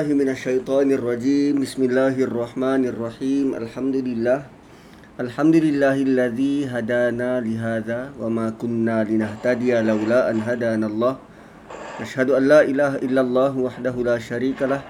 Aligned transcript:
الله 0.00 0.16
من 0.16 0.32
الشيطان 0.32 0.88
الرجيم. 0.96 1.60
بسم 1.60 1.92
الله 1.92 2.16
الرحمن 2.24 2.88
الرحيم. 2.88 3.52
الحمد 3.52 3.96
لله 4.00 4.38
الحمد 5.20 5.56
لله 5.60 5.96
الذي 6.08 6.72
هدانا 6.72 7.44
لهذا 7.44 8.16
وما 8.16 8.56
كنا 8.56 9.04
لنهتدي 9.04 9.76
لولا 9.84 10.32
أن 10.32 10.40
هدانا 10.40 10.86
الله. 10.88 11.14
نشهد 12.00 12.32
أن 12.32 12.42
لا 12.48 12.60
إله 12.64 13.04
إلا 13.04 13.20
الله 13.20 13.52
وحده 13.52 13.92
لا 14.00 14.16
شريك 14.16 14.64
له. 14.64 14.80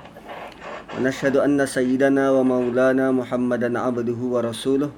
ونشهد 0.95 1.43
أن 1.43 1.59
سيدنا 1.67 2.31
ومولانا 2.31 3.11
محمدا 3.11 3.67
عبده 3.67 4.21
ورسوله. 4.31 4.91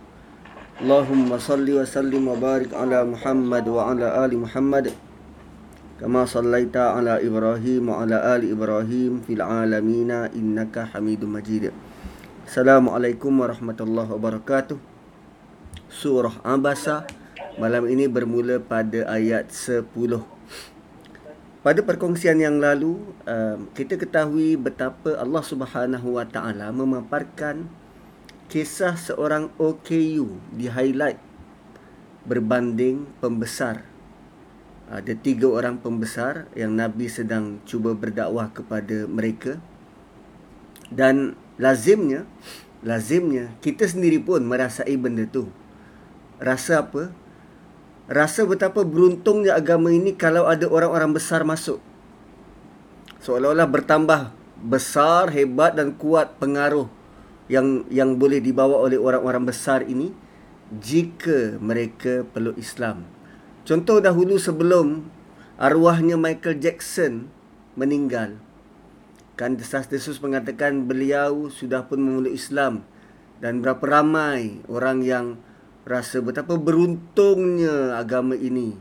اللهم 0.84 1.29
صل 1.40 1.64
وسلم 1.64 2.29
وبارك 2.29 2.76
على 2.76 3.00
محمد 3.00 3.64
وعلى 3.64 4.06
آل 4.29 4.32
محمد. 4.36 4.92
كما 6.01 6.29
صليت 6.29 6.77
على 6.77 7.25
إبراهيم 7.25 7.89
وعلى 7.89 8.17
آل 8.38 8.41
إبراهيم 8.54 9.25
في 9.25 9.33
العالمين 9.33 10.11
إنك 10.29 10.93
حميد 10.93 11.25
مجيد 11.25 11.73
السلام 12.46 12.86
عليكم 12.86 13.32
ورحمة 13.33 13.79
الله 13.82 14.07
وبركاته 14.14 14.77
Surah 15.87 16.37
Abasa 16.46 17.07
Malam 17.57 17.89
ini 17.89 18.05
bermula 18.05 18.61
pada 18.61 19.09
ayat 19.09 19.50
10 19.50 19.89
Pada 21.65 21.79
perkongsian 21.82 22.37
yang 22.37 22.61
lalu 22.61 23.01
Kita 23.73 23.97
ketahui 23.97 24.54
betapa 24.54 25.18
Allah 25.18 25.41
Subhanahu 25.41 26.21
Wa 26.21 26.29
Taala 26.29 26.69
memaparkan 26.69 27.65
Kisah 28.54 28.93
seorang 29.00 29.50
OKU 29.57 30.37
di 30.54 30.69
highlight 30.69 31.18
Berbanding 32.30 33.09
pembesar 33.17 33.91
ada 34.92 35.16
tiga 35.16 35.48
orang 35.48 35.80
pembesar 35.80 36.52
yang 36.52 36.77
Nabi 36.77 37.08
sedang 37.08 37.64
cuba 37.64 37.96
berdakwah 37.96 38.52
kepada 38.52 39.08
mereka. 39.08 39.56
Dan 40.92 41.32
lazimnya 41.56 42.28
lazimnya 42.84 43.56
kita 43.64 43.88
sendiri 43.88 44.20
pun 44.20 44.44
merasai 44.44 44.92
benda 45.00 45.24
tu. 45.24 45.48
Rasa 46.36 46.84
apa? 46.84 47.08
Rasa 48.04 48.44
betapa 48.44 48.84
beruntungnya 48.84 49.56
agama 49.56 49.88
ini 49.88 50.12
kalau 50.12 50.44
ada 50.44 50.68
orang-orang 50.68 51.16
besar 51.16 51.40
masuk. 51.40 51.80
Seolah-olah 53.24 53.64
bertambah 53.64 54.20
besar 54.60 55.32
hebat 55.32 55.72
dan 55.72 55.96
kuat 55.96 56.36
pengaruh 56.36 56.92
yang 57.48 57.88
yang 57.88 58.20
boleh 58.20 58.44
dibawa 58.44 58.84
oleh 58.84 59.00
orang-orang 59.00 59.48
besar 59.48 59.88
ini 59.88 60.12
jika 60.68 61.56
mereka 61.56 62.28
peluk 62.28 62.60
Islam 62.60 63.08
Contoh 63.62 64.02
dahulu 64.02 64.42
sebelum 64.42 65.06
arwahnya 65.55 66.18
Michael 66.18 66.58
Jackson 66.58 67.30
meninggal. 67.78 68.42
Kan 69.38 69.55
desas-desus 69.55 70.18
mengatakan 70.18 70.91
beliau 70.91 71.46
sudah 71.46 71.86
pun 71.86 72.02
memeluk 72.02 72.34
Islam. 72.34 72.83
Dan 73.42 73.62
berapa 73.62 73.83
ramai 73.83 74.62
orang 74.70 75.02
yang 75.02 75.27
rasa 75.83 76.22
betapa 76.22 76.55
beruntungnya 76.58 77.98
agama 77.98 78.38
ini 78.38 78.78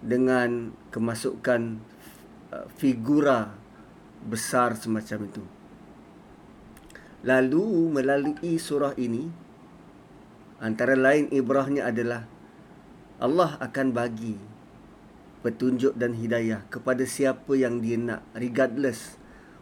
dengan 0.00 0.72
kemasukan 0.88 1.76
uh, 2.52 2.66
figura 2.80 3.52
besar 4.24 4.76
semacam 4.76 5.28
itu. 5.28 5.44
Lalu 7.22 7.92
melalui 7.92 8.56
surah 8.56 8.96
ini 8.96 9.28
antara 10.56 10.96
lain 10.96 11.28
ibrahnya 11.28 11.86
adalah 11.86 12.31
Allah 13.22 13.54
akan 13.62 13.94
bagi 13.94 14.34
petunjuk 15.46 15.94
dan 15.94 16.18
hidayah 16.18 16.66
kepada 16.66 17.06
siapa 17.06 17.54
yang 17.54 17.78
dia 17.78 17.94
nak 17.94 18.26
regardless 18.34 19.14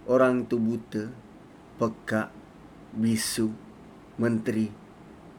orang 0.09 0.49
tu 0.49 0.57
buta, 0.57 1.13
pekak, 1.77 2.33
bisu, 2.97 3.53
menteri, 4.17 4.73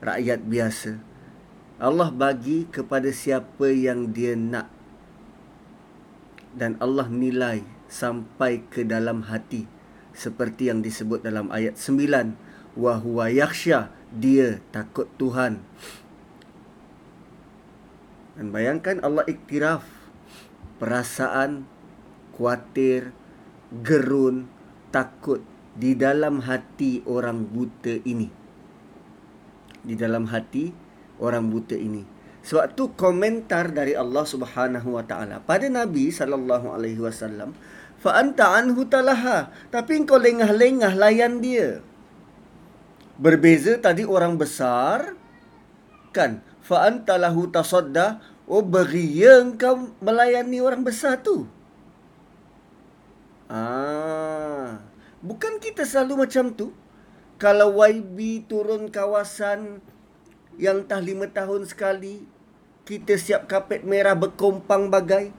rakyat 0.05 0.37
biasa. 0.45 1.01
Allah 1.81 2.13
bagi 2.13 2.69
kepada 2.69 3.09
siapa 3.09 3.73
yang 3.73 4.13
dia 4.13 4.37
nak. 4.37 4.69
Dan 6.53 6.77
Allah 6.77 7.09
nilai 7.09 7.65
sampai 7.89 8.61
ke 8.69 8.85
dalam 8.85 9.33
hati 9.33 9.65
seperti 10.13 10.69
yang 10.69 10.85
disebut 10.85 11.25
dalam 11.25 11.49
ayat 11.49 11.73
9 11.73 12.77
wa 12.77 12.93
huwa 13.01 13.31
yakhsha 13.31 13.91
dia 14.11 14.59
takut 14.75 15.07
Tuhan 15.15 15.63
dan 18.41 18.49
bayangkan 18.49 18.97
Allah 19.05 19.21
iktiraf 19.29 19.85
perasaan 20.81 21.69
khawatir, 22.33 23.13
gerun, 23.85 24.49
takut 24.89 25.45
di 25.77 25.93
dalam 25.93 26.41
hati 26.41 27.05
orang 27.05 27.45
buta 27.45 28.01
ini. 28.01 28.33
Di 29.85 29.93
dalam 29.93 30.25
hati 30.25 30.73
orang 31.21 31.53
buta 31.53 31.77
ini. 31.77 32.01
Sebab 32.41 32.73
tu 32.73 32.89
komentar 32.97 33.69
dari 33.69 33.93
Allah 33.93 34.25
Subhanahu 34.25 34.97
Wa 34.97 35.05
Taala 35.05 35.37
pada 35.45 35.69
Nabi 35.69 36.09
sallallahu 36.09 36.73
alaihi 36.73 36.97
wasallam, 36.97 37.53
fa 38.01 38.17
anta 38.17 38.57
anhu 38.57 38.89
talaha, 38.89 39.53
tapi 39.69 40.01
engkau 40.01 40.17
lengah-lengah 40.17 40.97
layan 40.97 41.45
dia. 41.45 41.85
Berbeza 43.21 43.77
tadi 43.77 44.01
orang 44.01 44.33
besar 44.33 45.13
kan 46.09 46.41
fa 46.71 46.87
anta 46.87 47.17
lahu 47.17 47.49
tasadda 47.51 48.21
Oh 48.51 48.59
beria 48.59 49.39
engkau 49.39 49.95
melayani 50.03 50.59
orang 50.59 50.83
besar 50.83 51.23
tu. 51.23 51.47
Ah, 53.47 54.83
bukan 55.23 55.55
kita 55.63 55.87
selalu 55.87 56.27
macam 56.27 56.51
tu. 56.51 56.75
Kalau 57.39 57.79
YB 57.79 58.43
turun 58.51 58.91
kawasan 58.91 59.79
yang 60.59 60.83
tah 60.83 60.99
lima 60.99 61.31
tahun 61.31 61.63
sekali, 61.63 62.27
kita 62.83 63.15
siap 63.15 63.47
kapet 63.47 63.87
merah 63.87 64.19
berkompang 64.19 64.91
bagai. 64.91 65.31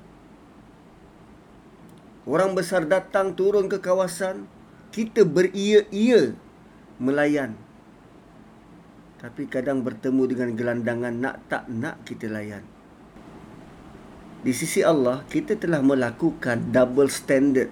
Orang 2.25 2.56
besar 2.56 2.89
datang 2.89 3.37
turun 3.37 3.69
ke 3.69 3.77
kawasan, 3.77 4.49
kita 4.89 5.28
beria-ia 5.28 6.33
melayan. 6.97 7.61
Tapi 9.21 9.45
kadang 9.53 9.84
bertemu 9.84 10.33
dengan 10.33 10.51
gelandangan 10.56 11.12
nak 11.12 11.37
tak 11.53 11.69
nak 11.69 12.01
kita 12.09 12.33
layan 12.33 12.72
di 14.42 14.50
sisi 14.50 14.82
Allah 14.82 15.22
kita 15.30 15.54
telah 15.54 15.78
melakukan 15.78 16.75
double 16.75 17.06
standard 17.06 17.70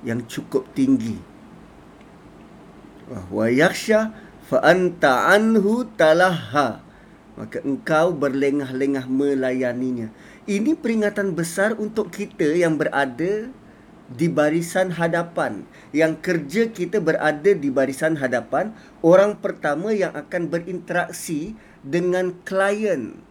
yang 0.00 0.24
cukup 0.24 0.64
tinggi. 0.72 1.20
Wa 3.28 3.48
yakhsha 3.52 4.16
fa 4.48 4.64
anta 4.64 5.32
anhu 5.32 5.84
talaha. 5.96 6.80
Maka 7.38 7.62
engkau 7.62 8.10
berlengah-lengah 8.18 9.06
melayaninya. 9.06 10.10
Ini 10.48 10.74
peringatan 10.74 11.38
besar 11.38 11.78
untuk 11.78 12.10
kita 12.10 12.50
yang 12.50 12.74
berada 12.74 13.46
di 14.10 14.26
barisan 14.26 14.90
hadapan. 14.90 15.62
Yang 15.94 16.12
kerja 16.24 16.62
kita 16.72 16.98
berada 16.98 17.52
di 17.54 17.68
barisan 17.70 18.18
hadapan. 18.18 18.74
Orang 19.04 19.38
pertama 19.38 19.94
yang 19.94 20.10
akan 20.16 20.50
berinteraksi 20.50 21.54
dengan 21.86 22.34
klien. 22.42 23.27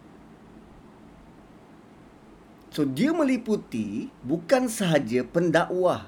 So 2.78 2.86
dia 2.86 3.10
meliputi 3.10 4.06
bukan 4.22 4.70
sahaja 4.70 5.26
pendakwah, 5.26 6.06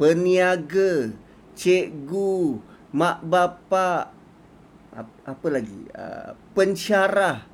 peniaga, 0.00 1.12
cikgu, 1.52 2.64
mak 2.96 3.20
bapa, 3.28 4.16
apa 5.04 5.46
lagi? 5.52 5.84
Uh, 5.92 6.32
pensyarah 6.56 7.44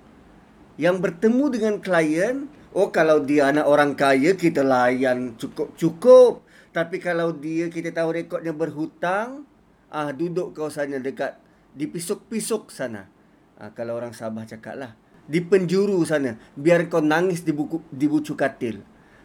yang 0.79 1.03
bertemu 1.03 1.45
dengan 1.51 1.75
klien. 1.83 2.47
Oh 2.71 2.95
kalau 2.95 3.27
dia 3.27 3.51
anak 3.51 3.67
orang 3.67 3.99
kaya 3.99 4.39
kita 4.39 4.63
layan 4.63 5.35
cukup-cukup. 5.35 6.47
Tapi 6.71 7.03
kalau 7.03 7.35
dia 7.35 7.67
kita 7.67 7.91
tahu 7.91 8.23
rekodnya 8.23 8.55
berhutang, 8.55 9.51
ah 9.91 10.15
duduk 10.15 10.55
kau 10.55 10.71
sana 10.71 11.03
dekat 11.03 11.43
di 11.75 11.91
pisuk-pisuk 11.91 12.71
sana. 12.71 13.11
Ah, 13.59 13.75
kalau 13.75 13.99
orang 13.99 14.15
Sabah 14.15 14.47
cakaplah 14.47 14.95
di 15.25 15.41
penjuru 15.41 16.05
sana 16.05 16.37
biar 16.55 16.89
kau 16.93 17.01
nangis 17.01 17.41
di 17.43 17.53
buku 17.53 17.81
di 17.89 18.07
bucu 18.09 18.37
katil. 18.37 18.85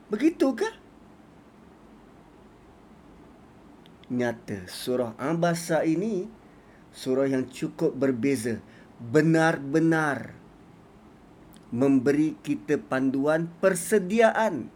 Begitukah? 0.09 0.73
Nyata 4.09 4.65
surah 4.65 5.13
Abasa 5.21 5.85
ini 5.85 6.25
surah 6.89 7.29
yang 7.29 7.45
cukup 7.45 7.93
berbeza, 7.93 8.57
benar-benar 8.97 10.33
memberi 11.69 12.33
kita 12.41 12.81
panduan 12.81 13.45
persediaan 13.61 14.73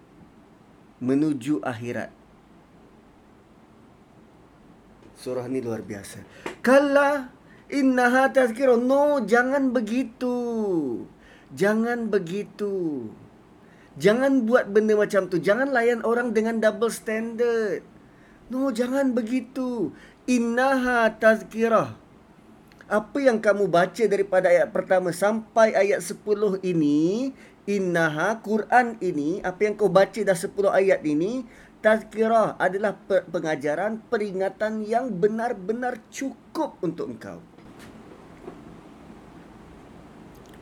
menuju 1.02 1.66
akhirat. 1.66 2.14
Surah 5.18 5.48
ini 5.48 5.64
luar 5.64 5.82
biasa. 5.82 6.20
Kala 6.60 7.32
innaha 7.72 8.28
tazkirah. 8.30 8.76
No, 8.76 9.24
jangan 9.24 9.72
begitu. 9.72 10.36
Jangan 11.54 12.10
begitu. 12.10 13.08
Jangan 13.94 14.50
buat 14.50 14.74
benda 14.74 14.98
macam 14.98 15.30
tu. 15.30 15.38
Jangan 15.38 15.70
layan 15.70 16.02
orang 16.02 16.34
dengan 16.34 16.58
double 16.58 16.90
standard. 16.90 17.86
No, 18.50 18.74
jangan 18.74 19.14
begitu. 19.14 19.94
Innaha 20.26 21.14
tazkirah. 21.14 21.94
Apa 22.90 23.18
yang 23.22 23.40
kamu 23.40 23.70
baca 23.70 24.04
daripada 24.06 24.52
ayat 24.52 24.70
pertama 24.74 25.10
sampai 25.16 25.72
ayat 25.72 26.04
10 26.04 26.60
ini, 26.68 27.32
innaha 27.64 28.38
Quran 28.44 29.00
ini, 29.00 29.40
apa 29.40 29.66
yang 29.66 29.74
kau 29.80 29.88
baca 29.88 30.20
dah 30.20 30.36
10 30.36 30.52
ayat 30.68 31.02
ini, 31.08 31.48
tazkirah 31.80 32.60
adalah 32.60 33.00
pengajaran 33.08 34.04
peringatan 34.12 34.84
yang 34.84 35.16
benar-benar 35.16 36.00
cukup 36.12 36.76
untuk 36.84 37.16
engkau. 37.16 37.40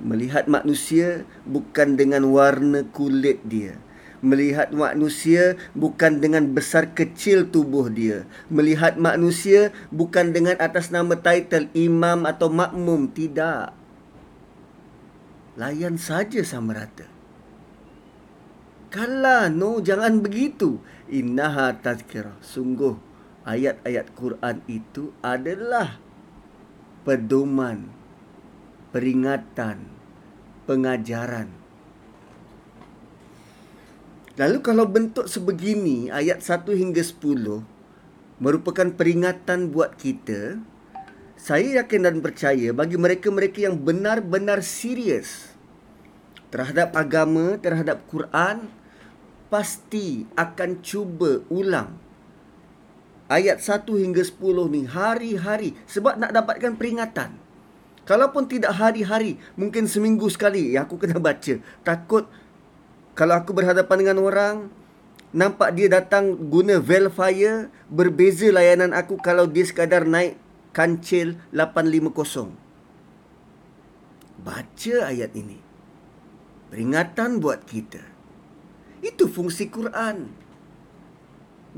Melihat 0.01 0.49
manusia 0.49 1.29
bukan 1.45 1.93
dengan 1.93 2.25
warna 2.33 2.81
kulit 2.89 3.45
dia, 3.45 3.77
melihat 4.25 4.73
manusia 4.73 5.57
bukan 5.77 6.17
dengan 6.17 6.49
besar 6.57 6.97
kecil 6.97 7.49
tubuh 7.53 7.85
dia. 7.89 8.25
Melihat 8.49 8.97
manusia 8.97 9.69
bukan 9.93 10.33
dengan 10.33 10.57
atas 10.57 10.89
nama 10.89 11.13
title 11.17 11.69
imam 11.77 12.25
atau 12.25 12.49
makmum. 12.49 13.13
Tidak. 13.13 13.77
Layan 15.61 16.01
saja 16.01 16.41
sama 16.41 16.81
rata. 16.81 17.05
Kala 18.89 19.53
no 19.53 19.77
jangan 19.85 20.17
begitu. 20.17 20.81
Innaha 21.13 21.77
tazkirah. 21.77 22.41
Sungguh 22.41 22.97
ayat-ayat 23.45 24.13
Quran 24.17 24.65
itu 24.65 25.13
adalah 25.21 25.97
pedoman 27.05 28.00
peringatan 28.91 29.87
pengajaran 30.67 31.61
Lalu 34.39 34.57
kalau 34.63 34.87
bentuk 34.87 35.27
sebegini 35.27 36.07
ayat 36.07 36.39
1 36.39 36.71
hingga 36.71 37.03
10 37.03 37.19
merupakan 38.41 38.87
peringatan 38.89 39.69
buat 39.69 39.99
kita, 39.99 40.57
saya 41.35 41.83
yakin 41.83 42.07
dan 42.07 42.17
percaya 42.23 42.71
bagi 42.71 42.95
mereka-mereka 42.95 43.67
yang 43.69 43.75
benar-benar 43.77 44.63
serius 44.63 45.51
terhadap 46.47 46.95
agama, 46.95 47.59
terhadap 47.59 48.07
Quran, 48.07 48.71
pasti 49.51 50.23
akan 50.39 50.79
cuba 50.79 51.43
ulang 51.51 51.99
ayat 53.27 53.59
1 53.59 53.83
hingga 53.99 54.23
10 54.23 54.41
ni 54.71 54.87
hari-hari 54.87 55.75
sebab 55.91 56.15
nak 56.15 56.31
dapatkan 56.31 56.79
peringatan. 56.79 57.40
Kalaupun 58.11 58.43
tidak 58.43 58.75
hari-hari, 58.75 59.39
mungkin 59.55 59.87
seminggu 59.87 60.27
sekali 60.27 60.75
ya 60.75 60.83
aku 60.83 60.99
kena 60.99 61.15
baca. 61.15 61.63
Takut 61.87 62.27
kalau 63.15 63.39
aku 63.39 63.55
berhadapan 63.55 64.03
dengan 64.03 64.19
orang 64.19 64.55
nampak 65.31 65.71
dia 65.79 65.87
datang 65.87 66.35
guna 66.51 66.83
Velfire 66.83 67.71
berbeza 67.87 68.51
layanan 68.51 68.91
aku 68.91 69.15
kalau 69.15 69.47
dia 69.47 69.63
sekadar 69.63 70.03
naik 70.03 70.35
kancil 70.75 71.39
850 71.55 72.51
baca 74.43 74.95
ayat 75.07 75.31
ini. 75.31 75.55
Peringatan 76.67 77.39
buat 77.39 77.63
kita. 77.63 78.03
Itu 78.99 79.31
fungsi 79.31 79.71
Quran. 79.71 80.27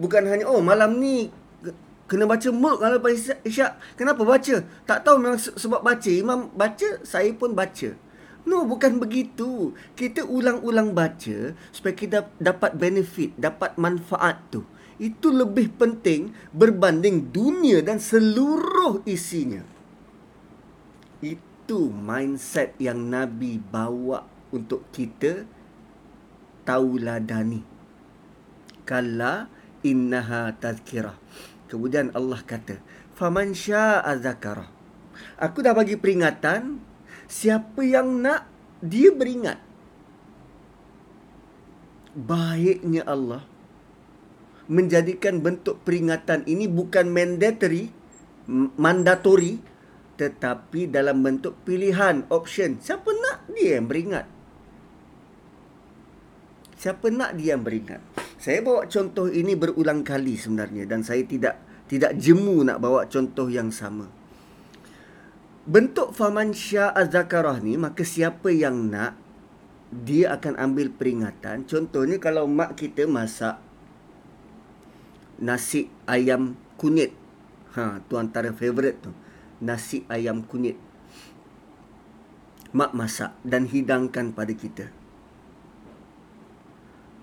Bukan 0.02 0.24
hanya 0.26 0.50
oh 0.50 0.66
malam 0.66 0.98
ni 0.98 1.30
kena 2.06 2.28
baca 2.28 2.50
mulk 2.52 2.84
kalau 2.84 3.00
isyak 3.48 3.80
kenapa 3.96 4.22
baca 4.28 4.56
tak 4.84 5.08
tahu 5.08 5.18
memang 5.24 5.40
sebab 5.40 5.80
baca 5.80 6.12
imam 6.12 6.52
baca 6.52 7.00
saya 7.02 7.32
pun 7.32 7.56
baca 7.56 7.96
No, 8.44 8.68
bukan 8.68 9.00
begitu. 9.00 9.72
Kita 9.96 10.28
ulang-ulang 10.28 10.92
baca 10.92 11.56
supaya 11.72 11.96
kita 11.96 12.28
dapat 12.44 12.76
benefit, 12.76 13.32
dapat 13.40 13.80
manfaat 13.80 14.44
tu. 14.52 14.68
Itu 15.00 15.32
lebih 15.32 15.74
penting 15.80 16.36
berbanding 16.52 17.32
dunia 17.32 17.80
dan 17.80 18.04
seluruh 18.04 19.02
isinya. 19.08 19.64
Itu 21.24 21.88
mindset 21.88 22.76
yang 22.84 23.08
Nabi 23.08 23.58
bawa 23.64 24.28
untuk 24.52 24.92
kita 24.92 25.48
tauladani. 26.68 27.64
Kala 28.84 29.48
innaha 29.88 30.52
tazkirah. 30.60 31.16
Kemudian 31.74 32.14
Allah 32.14 32.38
kata, 32.46 32.78
"Faman 33.18 33.58
syaa'a 33.58 34.14
zakara." 34.22 34.70
Aku 35.42 35.66
dah 35.66 35.74
bagi 35.74 35.98
peringatan 35.98 36.94
Siapa 37.34 37.82
yang 37.82 38.22
nak 38.22 38.46
dia 38.84 39.10
beringat. 39.10 39.58
Baiknya 42.14 43.02
Allah 43.10 43.42
menjadikan 44.70 45.42
bentuk 45.42 45.82
peringatan 45.82 46.46
ini 46.46 46.70
bukan 46.70 47.10
mandatory, 47.10 47.90
mandatory 48.78 49.60
tetapi 50.14 50.94
dalam 50.94 51.26
bentuk 51.26 51.58
pilihan, 51.66 52.22
option. 52.30 52.78
Siapa 52.78 53.10
nak 53.10 53.50
dia 53.50 53.82
yang 53.82 53.90
beringat? 53.90 54.30
Siapa 56.78 57.10
nak 57.10 57.34
dia 57.34 57.58
yang 57.58 57.66
beringat? 57.66 57.98
Saya 58.44 58.60
bawa 58.60 58.92
contoh 58.92 59.32
ini 59.32 59.56
berulang 59.56 60.04
kali 60.04 60.36
sebenarnya 60.36 60.84
dan 60.84 61.00
saya 61.00 61.24
tidak 61.24 61.64
tidak 61.88 62.12
jemu 62.20 62.68
nak 62.68 62.84
bawa 62.84 63.08
contoh 63.08 63.48
yang 63.48 63.72
sama. 63.72 64.12
Bentuk 65.64 66.12
faman 66.12 66.52
syaa 66.52 67.08
zakarah 67.08 67.64
ni 67.64 67.80
maka 67.80 68.04
siapa 68.04 68.52
yang 68.52 68.92
nak 68.92 69.16
dia 69.96 70.36
akan 70.36 70.60
ambil 70.60 70.92
peringatan. 70.92 71.64
Contohnya 71.64 72.20
kalau 72.20 72.44
mak 72.44 72.76
kita 72.76 73.08
masak 73.08 73.64
nasi 75.40 75.88
ayam 76.04 76.60
kunyit. 76.76 77.16
Ha 77.80 78.04
tu 78.12 78.20
antara 78.20 78.52
favorite 78.52 79.08
tu. 79.08 79.16
Nasi 79.64 80.04
ayam 80.12 80.44
kunyit. 80.44 80.76
Mak 82.76 82.92
masak 82.92 83.40
dan 83.48 83.72
hidangkan 83.72 84.36
pada 84.36 84.52
kita. 84.52 84.92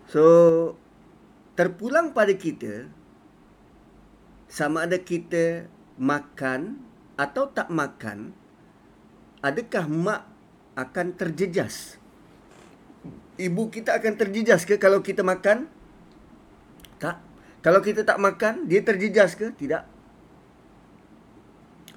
So 0.09 0.25
terpulang 1.61 2.17
pada 2.17 2.33
kita 2.33 2.89
sama 4.49 4.89
ada 4.89 4.97
kita 4.97 5.69
makan 6.01 6.81
atau 7.21 7.53
tak 7.53 7.69
makan, 7.69 8.33
adakah 9.45 9.85
mak 9.85 10.25
akan 10.73 11.13
terjejas? 11.21 12.01
Ibu 13.37 13.69
kita 13.69 13.93
akan 13.93 14.17
terjejas 14.17 14.65
ke 14.65 14.81
kalau 14.81 15.05
kita 15.05 15.21
makan? 15.21 15.69
Tak. 16.97 17.21
Kalau 17.61 17.85
kita 17.85 18.09
tak 18.09 18.17
makan, 18.17 18.65
dia 18.65 18.81
terjejas 18.81 19.37
ke? 19.37 19.53
Tidak. 19.53 19.85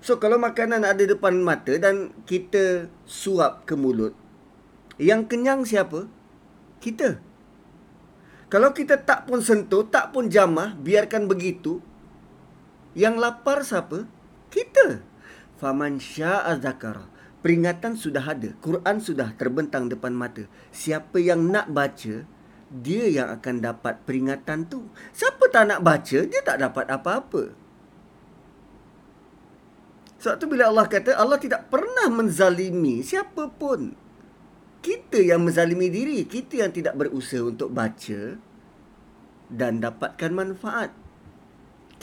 So, 0.04 0.20
kalau 0.20 0.36
makanan 0.36 0.84
ada 0.84 1.08
depan 1.08 1.40
mata 1.40 1.72
dan 1.80 2.12
kita 2.28 2.92
suap 3.08 3.64
ke 3.64 3.80
mulut, 3.80 4.12
yang 5.00 5.24
kenyang 5.24 5.64
siapa? 5.64 6.12
Kita. 6.84 7.16
Kalau 8.54 8.70
kita 8.70 9.02
tak 9.02 9.26
pun 9.26 9.42
sentuh, 9.42 9.82
tak 9.90 10.14
pun 10.14 10.30
jamah, 10.30 10.78
biarkan 10.78 11.26
begitu, 11.26 11.82
yang 12.94 13.18
lapar 13.18 13.66
siapa? 13.66 14.06
Kita. 14.54 15.02
Faman 15.58 15.98
syaa 15.98 16.54
zakara. 16.62 17.10
Peringatan 17.42 17.98
sudah 17.98 18.22
ada. 18.22 18.54
Quran 18.62 19.02
sudah 19.02 19.34
terbentang 19.34 19.90
depan 19.90 20.14
mata. 20.14 20.46
Siapa 20.70 21.18
yang 21.18 21.50
nak 21.50 21.74
baca 21.74 22.30
dia 22.70 23.06
yang 23.10 23.34
akan 23.34 23.58
dapat 23.58 24.06
peringatan 24.06 24.70
tu. 24.70 24.86
Siapa 25.18 25.50
tak 25.50 25.74
nak 25.74 25.82
baca 25.82 26.20
dia 26.22 26.42
tak 26.46 26.62
dapat 26.62 26.86
apa-apa. 26.94 27.58
Sebab 30.22 30.36
tu 30.38 30.46
bila 30.46 30.70
Allah 30.70 30.86
kata 30.86 31.18
Allah 31.18 31.42
tidak 31.42 31.74
pernah 31.74 32.08
menzalimi 32.08 33.04
siapa 33.04 33.50
pun 33.50 34.03
kita 34.84 35.24
yang 35.24 35.48
menzalimi 35.48 35.88
diri 35.88 36.28
kita 36.28 36.68
yang 36.68 36.72
tidak 36.76 37.00
berusaha 37.00 37.42
untuk 37.42 37.72
baca 37.72 38.36
dan 39.48 39.80
dapatkan 39.80 40.32
manfaat 40.36 40.92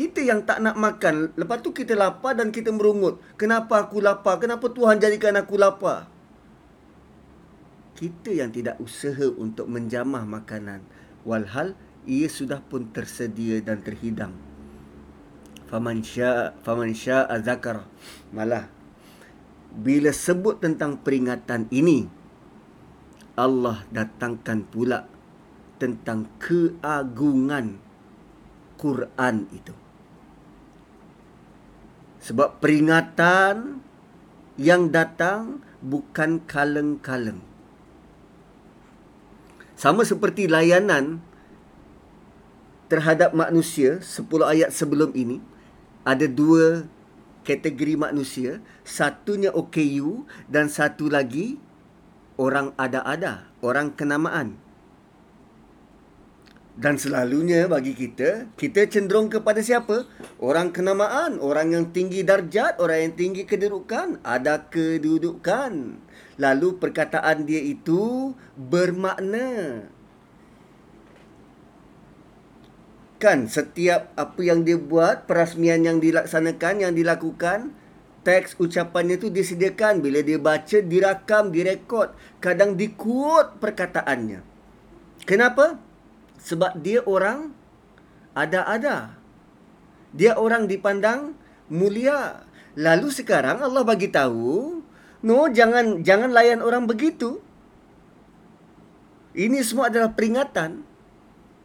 kita 0.00 0.24
yang 0.24 0.48
tak 0.48 0.64
nak 0.64 0.80
makan, 0.80 1.36
lepas 1.36 1.60
tu 1.60 1.76
kita 1.76 1.92
lapar 1.92 2.32
dan 2.32 2.48
kita 2.48 2.72
merungut. 2.72 3.20
Kenapa 3.36 3.84
aku 3.84 4.00
lapar? 4.00 4.40
Kenapa 4.40 4.72
Tuhan 4.72 4.96
jadikan 4.96 5.36
aku 5.36 5.60
lapar? 5.60 6.08
Kita 8.00 8.32
yang 8.32 8.48
tidak 8.48 8.80
usaha 8.80 9.28
untuk 9.28 9.68
menjamah 9.68 10.24
makanan. 10.24 10.80
Walhal, 11.28 11.76
ia 12.08 12.32
sudah 12.32 12.64
pun 12.64 12.88
tersedia 12.96 13.60
dan 13.60 13.84
terhidang. 13.84 14.32
Faman 15.68 16.00
syaa 16.00 16.56
faman 16.64 16.96
syaa 16.96 17.36
zakar. 17.44 17.84
Malah 18.32 18.72
bila 19.68 20.16
sebut 20.16 20.64
tentang 20.64 20.96
peringatan 20.96 21.68
ini 21.68 22.08
Allah 23.40 23.88
datangkan 23.88 24.68
pula 24.68 25.08
tentang 25.80 26.28
keagungan 26.36 27.80
Quran 28.76 29.48
itu. 29.48 29.72
Sebab 32.20 32.60
peringatan 32.60 33.80
yang 34.60 34.92
datang 34.92 35.64
bukan 35.80 36.44
kaleng-kaleng. 36.44 37.40
Sama 39.72 40.04
seperti 40.04 40.44
layanan 40.44 41.24
terhadap 42.92 43.32
manusia 43.32 44.04
10 44.04 44.28
ayat 44.44 44.68
sebelum 44.68 45.16
ini 45.16 45.40
ada 46.04 46.28
dua 46.28 46.84
kategori 47.40 47.96
manusia 47.96 48.60
satunya 48.84 49.48
OKU 49.48 50.28
dan 50.52 50.68
satu 50.68 51.08
lagi 51.08 51.56
orang 52.40 52.72
ada-ada 52.80 53.52
orang 53.60 53.92
kenamaan 53.92 54.56
dan 56.80 56.96
selalunya 56.96 57.68
bagi 57.68 57.92
kita, 57.92 58.48
kita 58.56 58.88
cenderung 58.88 59.28
kepada 59.28 59.60
siapa? 59.60 60.08
Orang 60.40 60.72
kenamaan, 60.72 61.36
orang 61.36 61.76
yang 61.76 61.84
tinggi 61.92 62.24
darjat, 62.24 62.80
orang 62.80 63.04
yang 63.04 63.14
tinggi 63.20 63.44
kedudukan, 63.44 64.16
ada 64.24 64.64
kedudukan. 64.72 66.00
Lalu 66.40 66.68
perkataan 66.80 67.44
dia 67.44 67.60
itu 67.60 68.32
bermakna. 68.56 69.84
Kan 73.20 73.52
setiap 73.52 74.16
apa 74.16 74.40
yang 74.40 74.64
dia 74.64 74.80
buat, 74.80 75.28
perasmian 75.28 75.84
yang 75.84 76.00
dilaksanakan, 76.00 76.80
yang 76.80 76.96
dilakukan, 76.96 77.76
teks 78.22 78.56
ucapannya 78.60 79.16
itu 79.20 79.28
disediakan. 79.32 80.04
Bila 80.04 80.20
dia 80.20 80.36
baca, 80.36 80.78
dirakam, 80.80 81.54
direkod. 81.54 82.12
Kadang 82.38 82.76
dikuot 82.76 83.60
perkataannya. 83.60 84.40
Kenapa? 85.24 85.78
sebab 86.40 86.80
dia 86.80 87.04
orang 87.04 87.52
ada-ada. 88.32 89.14
Dia 90.10 90.34
orang 90.34 90.66
dipandang 90.66 91.36
mulia. 91.70 92.42
Lalu 92.74 93.12
sekarang 93.12 93.62
Allah 93.62 93.84
bagi 93.84 94.10
tahu, 94.10 94.80
no 95.22 95.38
jangan 95.52 96.02
jangan 96.02 96.32
layan 96.32 96.64
orang 96.64 96.88
begitu. 96.88 97.38
Ini 99.36 99.62
semua 99.62 99.92
adalah 99.92 100.10
peringatan. 100.10 100.82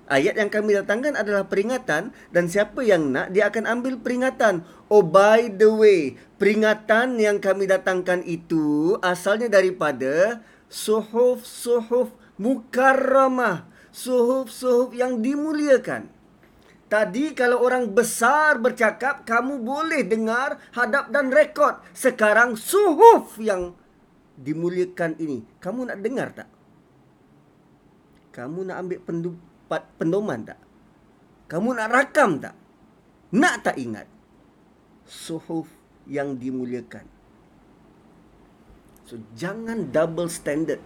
Ayat 0.05 0.38
yang 0.38 0.53
kami 0.53 0.77
datangkan 0.77 1.17
adalah 1.17 1.50
peringatan 1.50 2.13
dan 2.29 2.45
siapa 2.45 2.85
yang 2.85 3.09
nak 3.09 3.33
dia 3.33 3.50
akan 3.50 3.65
ambil 3.65 3.97
peringatan. 3.97 4.62
Oh 4.85 5.01
by 5.01 5.50
the 5.50 5.69
way, 5.69 6.13
peringatan 6.38 7.17
yang 7.17 7.41
kami 7.41 7.65
datangkan 7.65 8.21
itu 8.21 8.93
asalnya 9.01 9.50
daripada 9.50 10.45
suhuf-suhuf 10.69 12.13
mukarramah 12.38 13.75
suhuf-suhuf 13.95 14.91
yang 14.91 15.24
dimuliakan. 15.24 16.12
Tadi 16.85 17.33
kalau 17.33 17.63
orang 17.63 17.89
besar 17.95 18.59
bercakap, 18.62 19.25
kamu 19.25 19.63
boleh 19.63 20.05
dengar, 20.05 20.62
hadap 20.75 21.09
dan 21.09 21.33
rekod. 21.33 21.81
Sekarang 21.95 22.59
suhuf 22.59 23.39
yang 23.41 23.74
dimuliakan 24.38 25.17
ini, 25.17 25.41
kamu 25.63 25.89
nak 25.89 25.97
dengar 26.03 26.27
tak? 26.35 26.50
Kamu 28.35 28.67
nak 28.67 28.85
ambil 28.85 29.00
pendupat 29.65 29.81
pendoman 29.98 30.45
tak? 30.45 30.62
Kamu 31.50 31.74
nak 31.74 31.89
rakam 31.89 32.38
tak? 32.38 32.53
Nak 33.34 33.55
tak 33.65 33.75
ingat? 33.81 34.05
Suhuf 35.10 35.65
yang 36.05 36.38
dimuliakan. 36.38 37.10
So 39.10 39.17
jangan 39.34 39.89
double 39.89 40.29
standard. 40.29 40.81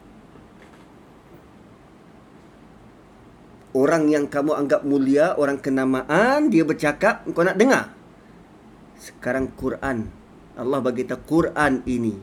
orang 3.70 4.10
yang 4.10 4.26
kamu 4.26 4.66
anggap 4.66 4.82
mulia, 4.82 5.38
orang 5.38 5.62
kenamaan, 5.62 6.50
dia 6.50 6.66
bercakap, 6.66 7.22
kau 7.32 7.46
nak 7.46 7.54
dengar. 7.54 7.94
Sekarang 8.98 9.54
Quran, 9.54 10.10
Allah 10.58 10.82
bagi 10.82 11.06
tahu 11.06 11.22
Quran 11.30 11.86
ini 11.86 12.18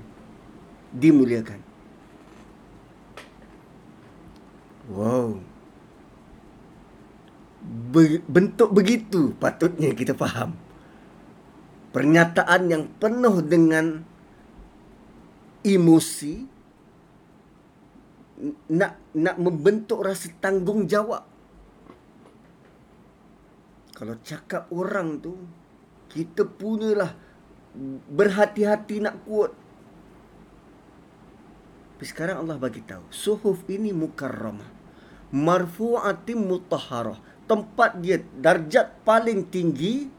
dimuliakan. 0.91 1.61
Wow. 4.91 5.56
Bentuk 8.27 8.71
begitu 8.71 9.35
patutnya 9.41 9.91
kita 9.97 10.15
faham. 10.15 10.55
Pernyataan 11.91 12.69
yang 12.69 12.85
penuh 13.01 13.41
dengan 13.41 14.05
emosi 15.67 16.35
nak 18.71 19.01
nak 19.17 19.37
membentuk 19.41 20.05
rasa 20.05 20.29
tanggungjawab 20.39 21.25
kalau 23.97 24.15
cakap 24.21 24.69
orang 24.69 25.17
tu 25.25 25.33
kita 26.13 26.45
punyalah 26.45 27.17
berhati-hati 28.13 29.01
nak 29.01 29.25
kuat 29.25 29.53
tapi 31.97 32.05
sekarang 32.05 32.45
Allah 32.45 32.61
bagi 32.61 32.85
tahu 32.85 33.09
suhuf 33.09 33.65
ini 33.73 33.97
mukarramah 33.97 34.69
marfu'atim 35.33 36.45
mutahharah 36.45 37.17
tempat 37.47 38.03
dia 38.03 38.21
darjat 38.39 39.03
paling 39.07 39.47
tinggi 39.47 40.11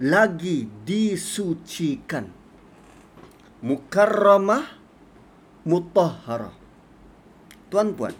lagi 0.00 0.68
disucikan. 0.84 2.28
Mukarramah 3.64 4.64
mutahharah. 5.64 6.56
Tuan-puan. 7.72 8.14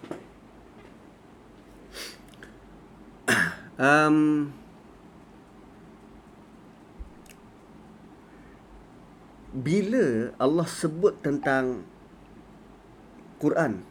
Um, 3.76 4.56
bila 9.52 10.32
Allah 10.40 10.64
sebut 10.64 11.12
tentang 11.20 11.84
Quran 13.36 13.84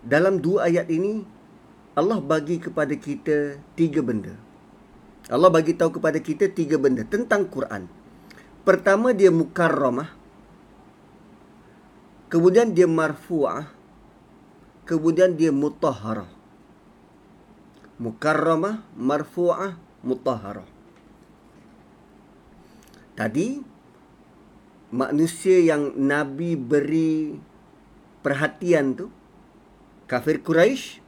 dalam 0.00 0.40
dua 0.40 0.72
ayat 0.72 0.88
ini 0.88 1.35
Allah 1.96 2.20
bagi 2.20 2.60
kepada 2.60 2.92
kita 2.92 3.56
tiga 3.72 4.04
benda. 4.04 4.36
Allah 5.32 5.48
bagi 5.48 5.72
tahu 5.72 5.96
kepada 5.96 6.20
kita 6.20 6.52
tiga 6.52 6.76
benda 6.76 7.08
tentang 7.08 7.48
Quran. 7.48 7.88
Pertama 8.68 9.16
dia 9.16 9.32
mukarramah. 9.32 10.12
Kemudian 12.28 12.76
dia 12.76 12.84
marfu'ah. 12.84 13.72
Kemudian 14.84 15.40
dia 15.40 15.48
mutahharah. 15.48 16.28
Mukarramah, 17.96 18.84
marfu'ah, 18.92 19.80
mutahharah. 20.04 20.68
Tadi 23.16 23.64
manusia 24.92 25.64
yang 25.64 25.96
Nabi 25.96 26.60
beri 26.60 27.40
perhatian 28.20 28.92
tu 28.92 29.08
kafir 30.04 30.44
Quraisy 30.44 31.05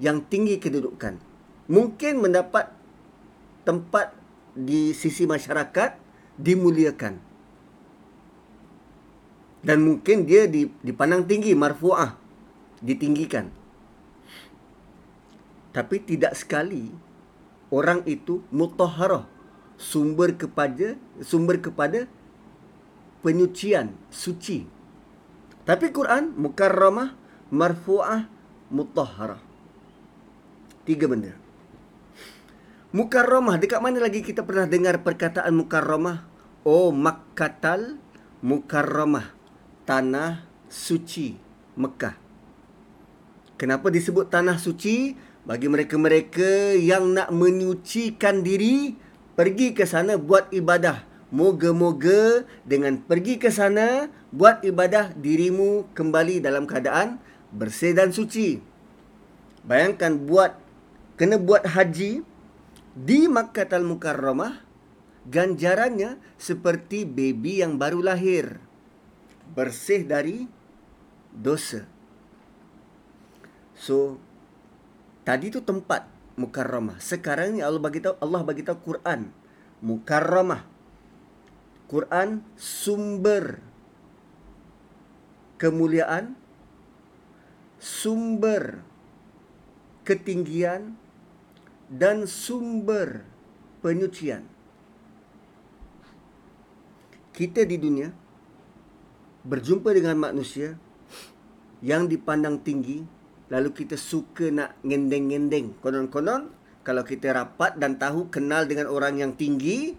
yang 0.00 0.24
tinggi 0.26 0.56
kedudukan 0.56 1.20
mungkin 1.70 2.24
mendapat 2.24 2.72
tempat 3.62 4.16
di 4.56 4.96
sisi 4.96 5.28
masyarakat 5.28 5.94
dimuliakan 6.40 7.20
dan 9.60 9.78
mungkin 9.84 10.24
dia 10.24 10.48
dipandang 10.80 11.28
tinggi 11.28 11.52
marfuah 11.52 12.16
ditinggikan 12.80 13.52
tapi 15.70 16.02
tidak 16.02 16.34
sekali 16.34 16.90
orang 17.70 18.02
itu 18.08 18.42
mutahharah 18.50 19.28
sumber 19.78 20.34
kepada 20.34 20.98
sumber 21.22 21.62
kepada 21.62 22.10
penyucian 23.24 23.94
suci. 24.08 24.66
Tapi 25.64 25.92
Quran 25.92 26.34
mukarramah, 26.34 27.14
marfu'ah, 27.52 28.26
mutahharah. 28.72 29.40
Tiga 30.88 31.04
benda. 31.04 31.36
Mukarramah, 32.90 33.60
dekat 33.60 33.78
mana 33.78 34.02
lagi 34.02 34.24
kita 34.24 34.42
pernah 34.42 34.66
dengar 34.66 35.04
perkataan 35.04 35.54
mukarramah? 35.54 36.26
Oh, 36.66 36.90
Makkatal 36.90 38.00
mukarramah. 38.40 39.30
Tanah 39.84 40.42
suci 40.72 41.36
Mekah. 41.76 42.16
Kenapa 43.60 43.92
disebut 43.92 44.32
tanah 44.32 44.56
suci? 44.56 45.14
Bagi 45.44 45.68
mereka-mereka 45.68 46.76
yang 46.76 47.12
nak 47.12 47.28
menyucikan 47.32 48.40
diri, 48.40 48.96
pergi 49.36 49.76
ke 49.76 49.84
sana 49.84 50.16
buat 50.16 50.48
ibadah. 50.48 51.04
Moga-moga 51.30 52.42
dengan 52.66 52.98
pergi 52.98 53.38
ke 53.38 53.54
sana 53.54 54.10
buat 54.34 54.66
ibadah 54.66 55.14
dirimu 55.14 55.92
kembali 55.94 56.42
dalam 56.42 56.66
keadaan 56.66 57.22
bersih 57.54 57.94
dan 57.94 58.10
suci. 58.10 58.58
Bayangkan 59.62 60.18
buat 60.26 60.69
kena 61.20 61.36
buat 61.36 61.68
haji 61.68 62.24
di 62.96 63.20
Makkah 63.28 63.68
Al-Mukarramah 63.68 64.64
ganjarannya 65.28 66.16
seperti 66.40 67.04
baby 67.04 67.60
yang 67.60 67.76
baru 67.76 68.00
lahir. 68.00 68.56
Bersih 69.52 70.08
dari 70.08 70.48
dosa. 71.28 71.84
So 73.76 74.16
tadi 75.28 75.52
tu 75.52 75.60
tempat 75.60 76.08
mukarramah. 76.40 76.96
Sekarang 77.04 77.52
ni 77.52 77.60
Allah 77.60 77.82
bagi 77.84 78.00
tahu 78.00 78.16
Allah 78.16 78.40
bagi 78.40 78.64
tahu 78.64 78.80
Quran 78.80 79.28
mukarramah 79.80 80.64
Quran 81.88 82.44
sumber 82.54 83.58
kemuliaan 85.56 86.36
sumber 87.80 88.84
ketinggian 90.04 90.99
dan 91.90 92.22
sumber 92.30 93.26
penyucian. 93.82 94.46
Kita 97.34 97.66
di 97.66 97.74
dunia 97.74 98.14
berjumpa 99.42 99.90
dengan 99.90 100.14
manusia 100.14 100.78
yang 101.82 102.06
dipandang 102.06 102.62
tinggi 102.62 103.02
lalu 103.50 103.74
kita 103.74 103.98
suka 103.98 104.54
nak 104.54 104.78
ngendeng-ngendeng. 104.86 105.74
Konon-konon 105.82 106.54
kalau 106.86 107.02
kita 107.02 107.34
rapat 107.34 107.74
dan 107.76 107.98
tahu 107.98 108.30
kenal 108.30 108.70
dengan 108.70 108.86
orang 108.86 109.18
yang 109.18 109.32
tinggi 109.34 109.98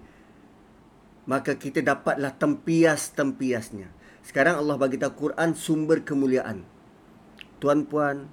maka 1.28 1.60
kita 1.60 1.84
dapatlah 1.84 2.34
tempias-tempiasnya. 2.40 3.92
Sekarang 4.24 4.62
Allah 4.64 4.78
bagi 4.80 4.96
tahu 5.02 5.30
Quran 5.30 5.54
sumber 5.58 6.02
kemuliaan. 6.06 6.64
Tuan-puan, 7.62 8.30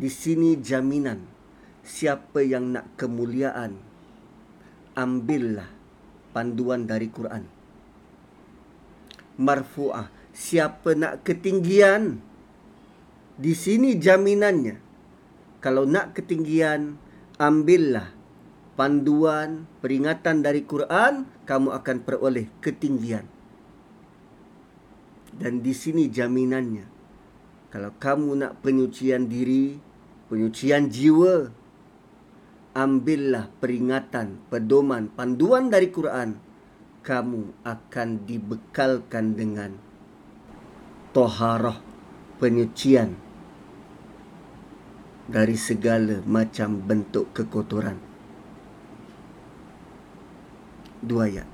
di 0.00 0.08
sini 0.08 0.56
jaminan 0.56 1.20
siapa 1.84 2.40
yang 2.40 2.72
nak 2.72 2.96
kemuliaan 2.96 3.76
ambillah 4.96 5.68
panduan 6.32 6.88
dari 6.88 7.12
Quran. 7.12 7.44
Marfu'ah, 9.40 10.08
siapa 10.32 10.96
nak 10.96 11.20
ketinggian 11.24 12.20
di 13.40 13.52
sini 13.56 13.96
jaminannya. 13.96 14.76
Kalau 15.60 15.84
nak 15.84 16.16
ketinggian, 16.16 16.96
ambillah 17.36 18.12
panduan, 18.76 19.68
peringatan 19.84 20.40
dari 20.40 20.64
Quran, 20.64 21.28
kamu 21.44 21.68
akan 21.76 21.96
peroleh 22.04 22.48
ketinggian. 22.64 23.28
Dan 25.36 25.60
di 25.60 25.72
sini 25.76 26.08
jaminannya. 26.08 26.88
Kalau 27.72 27.92
kamu 27.96 28.40
nak 28.40 28.52
penyucian 28.64 29.28
diri, 29.28 29.89
penyucian 30.30 30.86
jiwa, 30.86 31.50
ambillah 32.78 33.50
peringatan, 33.58 34.38
pedoman, 34.46 35.10
panduan 35.10 35.66
dari 35.68 35.90
Quran, 35.90 36.38
kamu 37.02 37.66
akan 37.66 38.08
dibekalkan 38.24 39.34
dengan 39.34 39.74
toharah 41.10 41.82
penyucian 42.38 43.18
dari 45.26 45.58
segala 45.58 46.22
macam 46.22 46.78
bentuk 46.78 47.34
kekotoran 47.34 48.10
dua 51.00 51.26
ayat. 51.26 51.48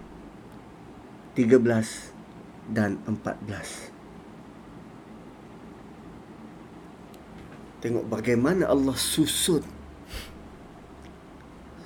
13 1.37 2.73
dan 2.73 2.99
14. 3.05 3.96
Tengok 7.81 8.07
bagaimana 8.09 8.69
Allah 8.69 8.97
susun. 8.97 9.63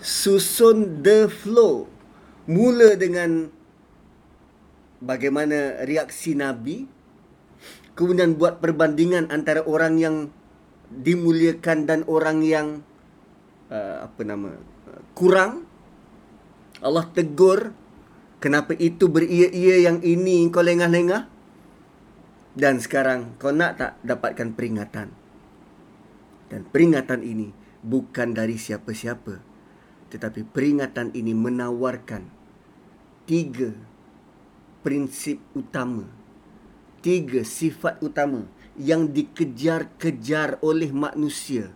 Susun 0.01 1.03
the 1.05 1.27
flow. 1.29 1.91
Mula 2.51 2.97
dengan 2.97 3.51
bagaimana 5.03 5.85
reaksi 5.85 6.35
Nabi. 6.39 6.87
Kemudian 7.95 8.39
buat 8.39 8.65
perbandingan 8.65 9.29
antara 9.29 9.61
orang 9.67 10.01
yang 10.01 10.17
dimuliakan 10.91 11.87
dan 11.87 12.01
orang 12.11 12.43
yang 12.43 12.83
uh, 13.71 14.11
apa 14.11 14.21
nama 14.27 14.59
kurang 15.15 15.63
Allah 16.83 17.07
tegur 17.15 17.71
kenapa 18.43 18.75
itu 18.75 19.07
beria-ia 19.07 19.87
yang 19.87 20.03
ini 20.03 20.51
kau 20.51 20.67
lengah-lengah 20.67 21.31
dan 22.59 22.83
sekarang 22.83 23.39
kau 23.39 23.55
nak 23.55 23.79
tak 23.79 23.93
dapatkan 24.03 24.59
peringatan 24.59 25.20
dan 26.50 26.66
peringatan 26.69 27.23
ini 27.25 27.54
bukan 27.80 28.35
dari 28.37 28.59
siapa-siapa 28.61 29.40
tetapi 30.11 30.42
peringatan 30.50 31.14
ini 31.14 31.33
menawarkan 31.33 32.26
tiga 33.25 33.73
prinsip 34.82 35.39
utama 35.54 36.04
tiga 37.00 37.41
sifat 37.47 38.02
utama 38.04 38.45
yang 38.76 39.08
dikejar-kejar 39.08 40.60
oleh 40.60 40.93
manusia 40.93 41.73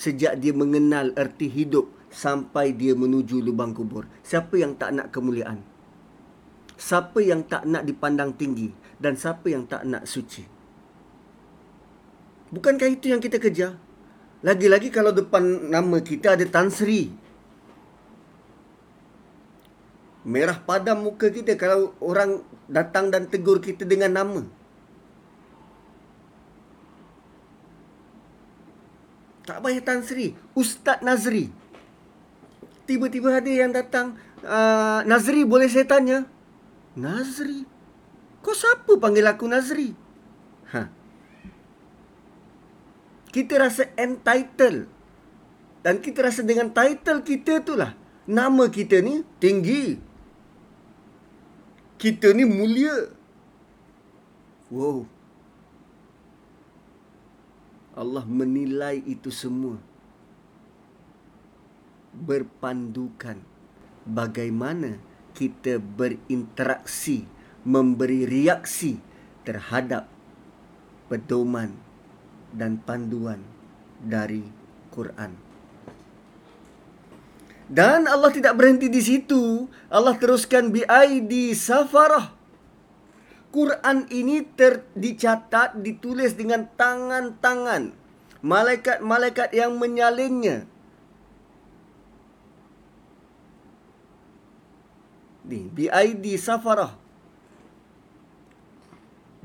sejak 0.00 0.40
dia 0.40 0.56
mengenal 0.56 1.12
erti 1.12 1.50
hidup 1.50 1.92
sampai 2.08 2.72
dia 2.74 2.96
menuju 2.96 3.38
lubang 3.44 3.76
kubur. 3.76 4.08
Siapa 4.24 4.56
yang 4.56 4.74
tak 4.80 4.96
nak 4.96 5.14
kemuliaan? 5.14 5.62
Siapa 6.80 7.20
yang 7.20 7.44
tak 7.44 7.68
nak 7.68 7.84
dipandang 7.84 8.34
tinggi 8.34 8.72
dan 8.96 9.20
siapa 9.20 9.46
yang 9.52 9.68
tak 9.68 9.84
nak 9.84 10.08
suci? 10.08 10.59
Bukankah 12.50 12.90
itu 12.90 13.14
yang 13.14 13.22
kita 13.22 13.38
kejar? 13.38 13.78
Lagi-lagi 14.42 14.90
kalau 14.90 15.14
depan 15.14 15.70
nama 15.70 16.02
kita 16.02 16.34
ada 16.34 16.44
Tan 16.48 16.70
Sri. 16.70 17.12
Merah 20.26 20.60
padam 20.60 21.00
muka 21.06 21.32
kita 21.32 21.56
kalau 21.56 21.96
orang 22.02 22.44
datang 22.68 23.08
dan 23.08 23.30
tegur 23.30 23.62
kita 23.62 23.88
dengan 23.88 24.12
nama. 24.12 24.42
Tak 29.46 29.62
payah 29.64 29.82
Tan 29.82 30.02
Sri, 30.04 30.34
Ustaz 30.54 31.00
Nazri 31.00 31.60
tiba-tiba 32.90 33.38
ada 33.38 33.46
yang 33.46 33.70
datang 33.70 34.18
uh, 34.42 35.06
Nazri 35.06 35.46
boleh 35.46 35.70
saya 35.70 35.86
tanya 35.86 36.26
Nazri 36.98 37.62
kau 38.42 38.50
siapa 38.50 38.98
panggil 38.98 39.22
aku 39.30 39.46
Nazri 39.46 39.94
ha 40.74 40.90
kita 43.30 43.62
rasa 43.62 43.86
entitled. 43.94 44.90
Dan 45.80 45.96
kita 46.04 46.20
rasa 46.28 46.44
dengan 46.44 46.68
title 46.68 47.24
kita 47.24 47.64
itulah. 47.64 47.96
Nama 48.28 48.68
kita 48.68 49.00
ni 49.00 49.24
tinggi. 49.40 49.96
Kita 51.96 52.36
ni 52.36 52.44
mulia. 52.44 53.16
Wow. 54.68 55.08
Allah 57.96 58.24
menilai 58.28 59.00
itu 59.08 59.32
semua. 59.32 59.80
Berpandukan 62.12 63.40
bagaimana 64.04 65.00
kita 65.32 65.80
berinteraksi 65.80 67.24
memberi 67.64 68.28
reaksi 68.28 69.00
terhadap 69.48 70.10
pedoman 71.08 71.89
dan 72.54 72.80
panduan 72.82 73.42
dari 74.02 74.44
Quran. 74.90 75.32
Dan 77.70 78.10
Allah 78.10 78.34
tidak 78.34 78.58
berhenti 78.58 78.90
di 78.90 78.98
situ. 78.98 79.70
Allah 79.86 80.18
teruskan 80.18 80.74
bi 80.74 80.82
aidi 80.86 81.54
safarah. 81.54 82.34
Quran 83.50 84.06
ini 84.10 84.46
ter, 84.46 84.86
dicatat, 84.94 85.78
ditulis 85.82 86.38
dengan 86.38 86.70
tangan-tangan 86.78 87.90
malaikat-malaikat 88.40 89.52
yang 89.52 89.74
menyalinnya 89.74 90.70
ni 95.50 95.66
BID 95.66 96.38
Safarah 96.38 96.94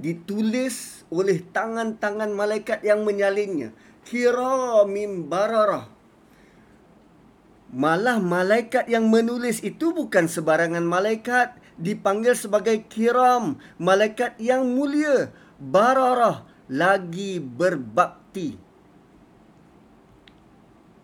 ditulis 0.05 1.01
oleh 1.09 1.41
tangan-tangan 1.41 2.29
malaikat 2.29 2.85
yang 2.85 3.01
menyalinnya 3.01 3.73
kiramim 4.05 5.25
bararah. 5.25 5.89
Malah 7.73 8.21
malaikat 8.21 8.85
yang 8.85 9.09
menulis 9.09 9.65
itu 9.65 9.89
bukan 9.89 10.29
sebarangan 10.29 10.85
malaikat 10.85 11.57
dipanggil 11.81 12.37
sebagai 12.37 12.85
kiram. 12.85 13.57
Malaikat 13.81 14.37
yang 14.37 14.69
mulia. 14.69 15.33
Bararah 15.57 16.45
lagi 16.69 17.41
berbakti. 17.41 18.61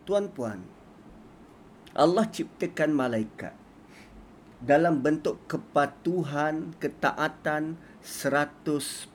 Tuan-puan 0.05 0.61
Allah 1.91 2.23
ciptakan 2.29 2.95
malaikat 2.95 3.53
dalam 4.61 5.01
bentuk 5.01 5.41
kepatuhan, 5.49 6.77
ketaatan 6.77 7.81
100%. 8.03 9.09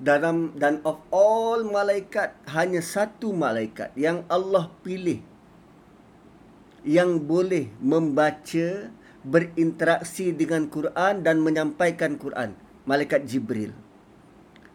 Dalam 0.00 0.56
dan 0.56 0.80
of 0.88 1.04
all 1.12 1.60
malaikat 1.68 2.32
hanya 2.48 2.80
satu 2.80 3.36
malaikat 3.36 3.92
yang 3.96 4.24
Allah 4.32 4.72
pilih 4.80 5.20
yang 6.80 7.20
boleh 7.20 7.68
membaca, 7.80 8.88
berinteraksi 9.20 10.32
dengan 10.32 10.68
Quran 10.72 11.20
dan 11.20 11.44
menyampaikan 11.44 12.16
Quran, 12.16 12.56
malaikat 12.88 13.28
Jibril. 13.28 13.76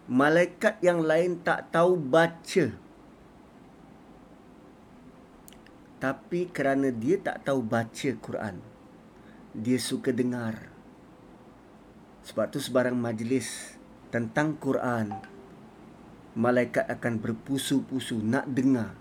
Malaikat 0.05 0.77
yang 0.85 1.01
lain 1.01 1.41
tak 1.41 1.73
tahu 1.73 1.97
baca. 1.97 2.65
Tapi 5.97 6.41
kerana 6.53 6.93
dia 6.93 7.17
tak 7.17 7.49
tahu 7.49 7.65
baca 7.65 8.09
Quran, 8.21 8.61
dia 9.57 9.81
suka 9.81 10.13
dengar. 10.13 10.74
Sebab 12.25 12.49
tu 12.49 12.57
sebarang 12.57 12.97
majlis 12.97 13.77
tentang 14.09 14.57
Quran 14.57 15.13
malaikat 16.35 16.89
akan 16.89 17.21
berpusu-pusu 17.21 18.19
nak 18.19 18.49
dengar 18.49 18.97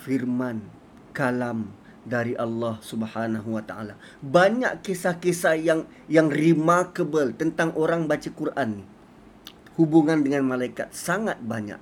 firman 0.00 0.64
kalam 1.12 1.70
dari 2.02 2.32
Allah 2.34 2.80
Subhanahu 2.80 3.60
Wa 3.60 3.62
Taala. 3.68 3.94
Banyak 4.24 4.80
kisah-kisah 4.80 5.60
yang 5.60 5.84
yang 6.08 6.32
remarkable 6.32 7.36
tentang 7.36 7.76
orang 7.76 8.08
baca 8.08 8.32
Quran 8.32 8.80
ni. 8.80 8.84
Hubungan 9.76 10.24
dengan 10.24 10.48
malaikat 10.48 10.90
sangat 10.96 11.38
banyak. 11.44 11.78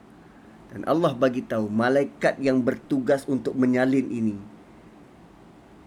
Dan 0.74 0.85
Allah 0.85 1.14
bagi 1.16 1.46
tahu 1.46 1.70
malaikat 1.70 2.42
yang 2.42 2.61
bertugas 2.61 3.24
untuk 3.24 3.57
menyalin 3.57 4.11
ini 4.12 4.59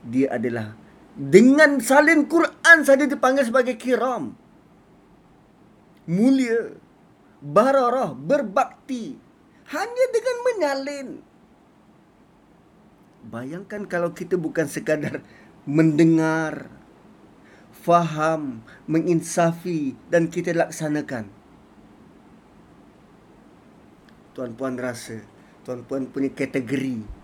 dia 0.05 0.33
adalah 0.33 0.73
dengan 1.21 1.77
salin 1.77 2.25
Quran 2.25 2.81
saja 2.81 3.05
dipanggil 3.05 3.45
sebagai 3.45 3.77
kiram. 3.77 4.33
Mulia, 6.09 6.73
bararah, 7.45 8.17
berbakti 8.17 9.21
hanya 9.69 10.05
dengan 10.09 10.37
menyalin. 10.41 11.09
Bayangkan 13.21 13.85
kalau 13.85 14.17
kita 14.17 14.33
bukan 14.33 14.65
sekadar 14.65 15.21
mendengar, 15.69 16.73
faham, 17.69 18.65
menginsafi 18.89 19.93
dan 20.09 20.25
kita 20.25 20.57
laksanakan. 20.57 21.29
Tuan-puan 24.33 24.73
rasa, 24.81 25.21
tuan-puan 25.61 26.09
punya 26.09 26.33
kategori 26.33 27.20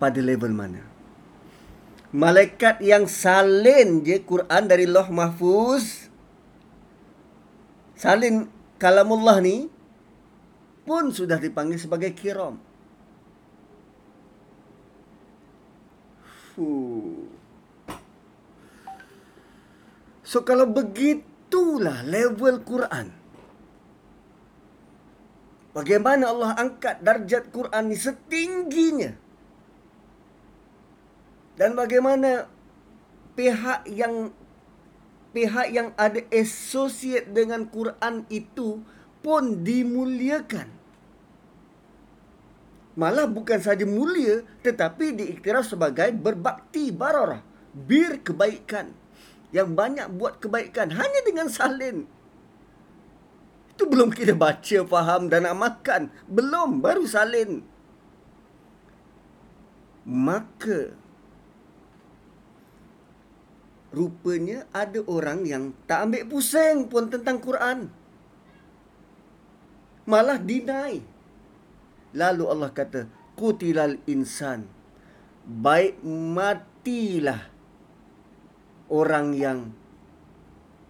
pada 0.00 0.16
level 0.24 0.56
mana. 0.56 0.80
Malaikat 2.10 2.82
yang 2.82 3.06
salin 3.06 4.02
je 4.02 4.18
Quran 4.24 4.66
dari 4.66 4.88
Loh 4.88 5.06
Mahfuz. 5.12 6.10
Salin 7.94 8.48
kalamullah 8.80 9.38
ni 9.44 9.68
pun 10.88 11.12
sudah 11.12 11.36
dipanggil 11.38 11.76
sebagai 11.78 12.10
kiram. 12.16 12.56
So 20.26 20.42
kalau 20.42 20.66
begitulah 20.68 22.02
level 22.04 22.60
Quran. 22.66 23.14
Bagaimana 25.70 26.34
Allah 26.34 26.58
angkat 26.58 27.00
darjat 27.00 27.54
Quran 27.54 27.88
ni 27.88 27.96
setingginya? 27.96 29.14
Dan 31.60 31.76
bagaimana 31.76 32.48
pihak 33.36 33.84
yang 33.92 34.32
pihak 35.36 35.68
yang 35.68 35.92
ada 36.00 36.24
associate 36.32 37.28
dengan 37.36 37.68
Quran 37.68 38.24
itu 38.32 38.80
pun 39.20 39.60
dimuliakan. 39.60 40.72
Malah 42.96 43.28
bukan 43.28 43.60
saja 43.60 43.84
mulia 43.84 44.40
tetapi 44.64 45.12
diiktiraf 45.20 45.68
sebagai 45.68 46.08
berbakti 46.16 46.88
bararah, 46.88 47.44
bir 47.76 48.24
kebaikan 48.24 48.96
yang 49.52 49.76
banyak 49.76 50.08
buat 50.16 50.40
kebaikan 50.40 50.88
hanya 50.96 51.20
dengan 51.28 51.52
salin. 51.52 52.08
Itu 53.76 53.84
belum 53.84 54.16
kita 54.16 54.32
baca, 54.32 54.78
faham 54.88 55.28
dan 55.28 55.44
amalkan. 55.44 56.08
Belum, 56.24 56.80
baru 56.84 57.04
salin. 57.04 57.64
Maka 60.04 60.92
rupanya 63.90 64.66
ada 64.70 65.02
orang 65.10 65.42
yang 65.46 65.74
tak 65.86 66.06
ambil 66.06 66.22
pusing 66.30 66.86
pun 66.86 67.10
tentang 67.10 67.42
Quran. 67.42 67.90
Malah 70.06 70.38
deny. 70.38 71.02
Lalu 72.14 72.44
Allah 72.50 72.70
kata, 72.74 73.06
Kutilal 73.38 74.02
insan. 74.10 74.66
Baik 75.46 76.02
matilah 76.04 77.48
orang 78.90 79.32
yang 79.34 79.58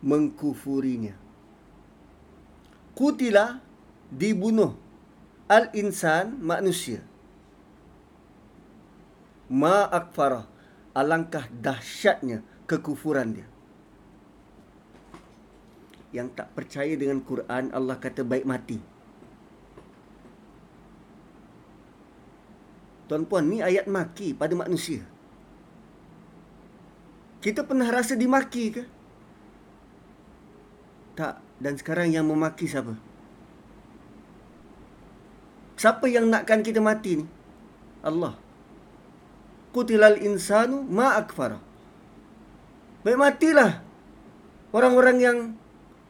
mengkufurinya. 0.05 1.17
Kutila 2.97 3.61
dibunuh. 4.13 4.77
Al-insan 5.51 6.39
manusia. 6.39 7.03
Ma'akfarah. 9.51 10.47
Alangkah 10.91 11.47
dahsyatnya 11.55 12.43
kekufuran 12.71 13.35
dia. 13.35 13.49
Yang 16.15 16.39
tak 16.39 16.49
percaya 16.55 16.95
dengan 16.95 17.19
Quran, 17.27 17.75
Allah 17.75 17.99
kata 17.99 18.23
baik 18.23 18.47
mati. 18.47 18.79
Tuan-puan, 23.11 23.51
ni 23.51 23.59
ayat 23.59 23.91
maki 23.91 24.39
pada 24.39 24.55
manusia. 24.55 25.03
Kita 27.43 27.67
pernah 27.67 27.91
rasa 27.91 28.15
dimaki 28.15 28.71
ke? 28.71 28.83
Tak. 31.19 31.43
Dan 31.61 31.77
sekarang 31.77 32.09
yang 32.09 32.25
memaki 32.25 32.65
siapa? 32.65 32.97
Siapa 35.77 36.09
yang 36.09 36.33
nakkan 36.33 36.65
kita 36.65 36.81
mati 36.81 37.21
ni? 37.21 37.27
Allah. 38.01 38.33
Kutilal 39.75 40.17
insanu 40.25 40.85
ma'akfarah. 40.89 41.70
Baik 43.01 43.17
matilah. 43.17 43.81
Orang-orang 44.71 45.19
yang 45.19 45.39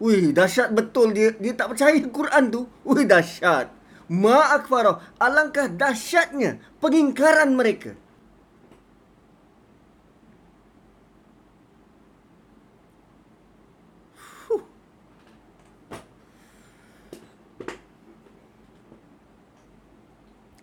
Wih, 0.00 0.33
dahsyat 0.33 0.72
betul 0.72 1.12
dia 1.12 1.37
dia 1.37 1.53
tak 1.53 1.76
percaya 1.76 1.92
Quran 2.09 2.44
tu. 2.48 2.64
Wih, 2.88 3.05
dahsyat. 3.05 3.68
Ma'akfarah. 4.09 4.96
Alangkah 5.20 5.68
dahsyatnya 5.68 6.57
pengingkaran 6.81 7.53
mereka. 7.53 7.92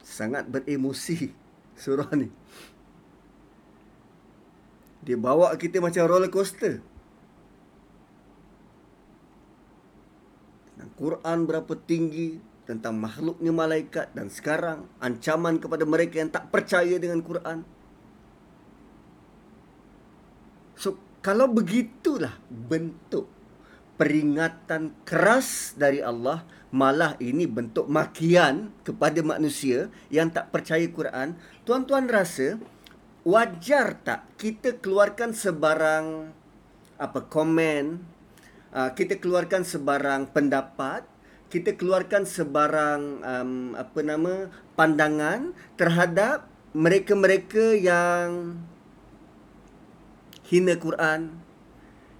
Sangat 0.01 0.49
beremosi 0.49 1.29
surah 1.77 2.09
ni. 2.17 2.33
Dia 5.07 5.15
bawa 5.15 5.55
kita 5.55 5.79
macam 5.79 6.03
roller 6.03 6.27
coaster. 6.27 6.83
Tentang 10.75 10.91
Quran 10.99 11.37
berapa 11.47 11.73
tinggi, 11.87 12.43
tentang 12.67 12.99
makhluknya 12.99 13.55
malaikat 13.55 14.11
dan 14.11 14.27
sekarang 14.27 14.91
ancaman 14.99 15.63
kepada 15.63 15.87
mereka 15.87 16.19
yang 16.19 16.27
tak 16.27 16.51
percaya 16.51 16.99
dengan 16.99 17.23
Quran. 17.23 17.63
So, 20.75 20.99
kalau 21.23 21.47
begitulah 21.47 22.35
bentuk 22.51 23.31
peringatan 23.95 24.91
keras 25.07 25.71
dari 25.79 26.03
Allah, 26.03 26.43
malah 26.75 27.15
ini 27.23 27.47
bentuk 27.47 27.87
makian 27.87 28.75
kepada 28.83 29.23
manusia 29.23 29.87
yang 30.11 30.27
tak 30.29 30.51
percaya 30.51 30.83
Quran, 30.91 31.39
tuan-tuan 31.63 32.11
rasa 32.11 32.59
wajar 33.27 33.99
tak 34.07 34.23
kita 34.39 34.79
keluarkan 34.79 35.35
sebarang 35.35 36.31
apa 36.95 37.19
komen 37.27 37.99
uh, 38.71 38.95
kita 38.95 39.19
keluarkan 39.19 39.67
sebarang 39.67 40.31
pendapat 40.31 41.03
kita 41.51 41.75
keluarkan 41.75 42.23
sebarang 42.23 43.01
um, 43.23 43.51
apa 43.75 43.99
nama 43.99 44.47
pandangan 44.79 45.51
terhadap 45.75 46.47
mereka-mereka 46.71 47.75
yang 47.75 48.59
hina 50.47 50.75
Quran 50.79 51.35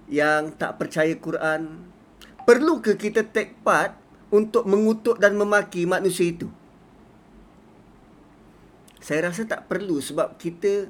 yang 0.08 0.56
tak 0.56 0.80
percaya 0.80 1.12
Quran? 1.16 1.88
Perlu 2.48 2.80
ke 2.80 2.96
kita 2.96 3.24
take 3.28 3.60
part 3.60 3.92
untuk 4.32 4.64
mengutuk 4.64 5.20
dan 5.20 5.36
memaki 5.36 5.84
manusia 5.84 6.32
itu? 6.32 6.48
Saya 9.04 9.28
rasa 9.28 9.44
tak 9.44 9.68
perlu 9.68 10.00
sebab 10.00 10.40
kita 10.40 10.88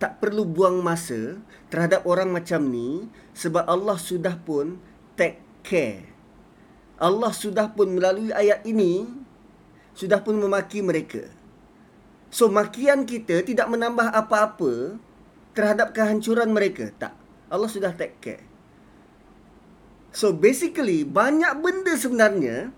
tak 0.00 0.16
perlu 0.18 0.48
buang 0.48 0.80
masa 0.80 1.36
terhadap 1.68 2.08
orang 2.08 2.32
macam 2.32 2.64
ni 2.72 3.06
sebab 3.36 3.68
Allah 3.68 4.00
sudah 4.00 4.40
pun 4.40 4.80
take 5.14 5.44
care. 5.60 6.08
Allah 6.96 7.30
sudah 7.36 7.68
pun 7.76 7.92
melalui 7.92 8.32
ayat 8.32 8.64
ini 8.64 9.04
sudah 9.92 10.24
pun 10.24 10.40
memaki 10.40 10.80
mereka. 10.80 11.28
So 12.32 12.48
makian 12.48 13.04
kita 13.04 13.44
tidak 13.44 13.68
menambah 13.68 14.08
apa-apa 14.08 14.96
terhadap 15.52 15.92
kehancuran 15.92 16.48
mereka. 16.48 16.88
Tak. 16.96 17.12
Allah 17.52 17.68
sudah 17.68 17.92
take 17.92 18.16
care. 18.24 18.44
So 20.16 20.32
basically 20.32 21.04
banyak 21.04 21.60
benda 21.60 21.92
sebenarnya 21.94 22.72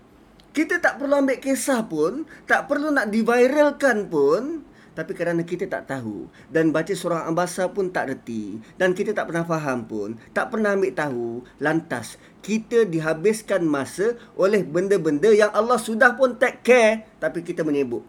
kita 0.53 0.77
tak 0.77 1.01
perlu 1.01 1.17
ambil 1.17 1.41
kisah 1.41 1.81
pun, 1.89 2.29
tak 2.45 2.69
perlu 2.69 2.93
nak 2.93 3.09
diviralkan 3.09 4.05
pun 4.05 4.61
Tapi 4.93 5.17
kerana 5.17 5.41
kita 5.41 5.65
tak 5.65 5.89
tahu 5.89 6.29
dan 6.53 6.69
baca 6.69 6.93
surah 6.93 7.25
Ambasa 7.25 7.65
pun 7.73 7.89
tak 7.89 8.13
reti 8.13 8.61
dan 8.77 8.93
kita 8.93 9.09
tak 9.17 9.33
pernah 9.33 9.41
faham 9.41 9.89
pun, 9.89 10.13
tak 10.37 10.53
pernah 10.53 10.77
ambil 10.77 10.93
tahu, 10.93 11.29
lantas 11.57 12.21
kita 12.45 12.85
dihabiskan 12.85 13.65
masa 13.65 14.13
oleh 14.37 14.61
benda-benda 14.61 15.33
yang 15.33 15.49
Allah 15.49 15.81
sudah 15.81 16.13
pun 16.13 16.37
take 16.37 16.61
care 16.61 17.09
tapi 17.17 17.41
kita 17.41 17.65
menyebut. 17.65 18.05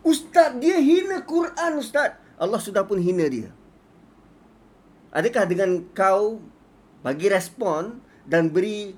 Ustaz 0.00 0.56
dia 0.56 0.80
hina 0.80 1.20
Quran 1.24 1.80
Ustaz. 1.80 2.16
Allah 2.40 2.60
sudah 2.60 2.84
pun 2.88 2.96
hina 2.96 3.28
dia. 3.28 3.52
Adakah 5.12 5.44
dengan 5.44 5.84
kau 5.92 6.40
bagi 7.04 7.28
respon 7.28 8.00
dan 8.24 8.48
beri 8.48 8.96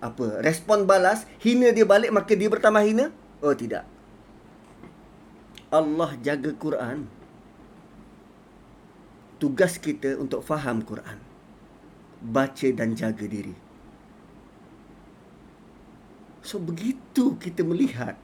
apa 0.00 0.40
respon 0.40 0.88
balas 0.88 1.28
hina 1.44 1.76
dia 1.76 1.84
balik 1.84 2.08
maka 2.08 2.32
dia 2.32 2.48
bertambah 2.48 2.80
hina 2.80 3.12
oh 3.40 3.54
tidak. 3.56 3.84
Allah 5.70 6.16
jaga 6.20 6.50
Quran. 6.56 7.06
Tugas 9.40 9.80
kita 9.80 10.20
untuk 10.20 10.44
faham 10.44 10.84
Quran. 10.84 11.16
Baca 12.20 12.68
dan 12.76 12.92
jaga 12.92 13.24
diri. 13.24 13.56
So 16.44 16.60
begitu 16.60 17.36
kita 17.40 17.64
melihat 17.64 18.16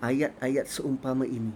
ayat-ayat 0.00 0.66
seumpama 0.68 1.24
ini. 1.24 1.52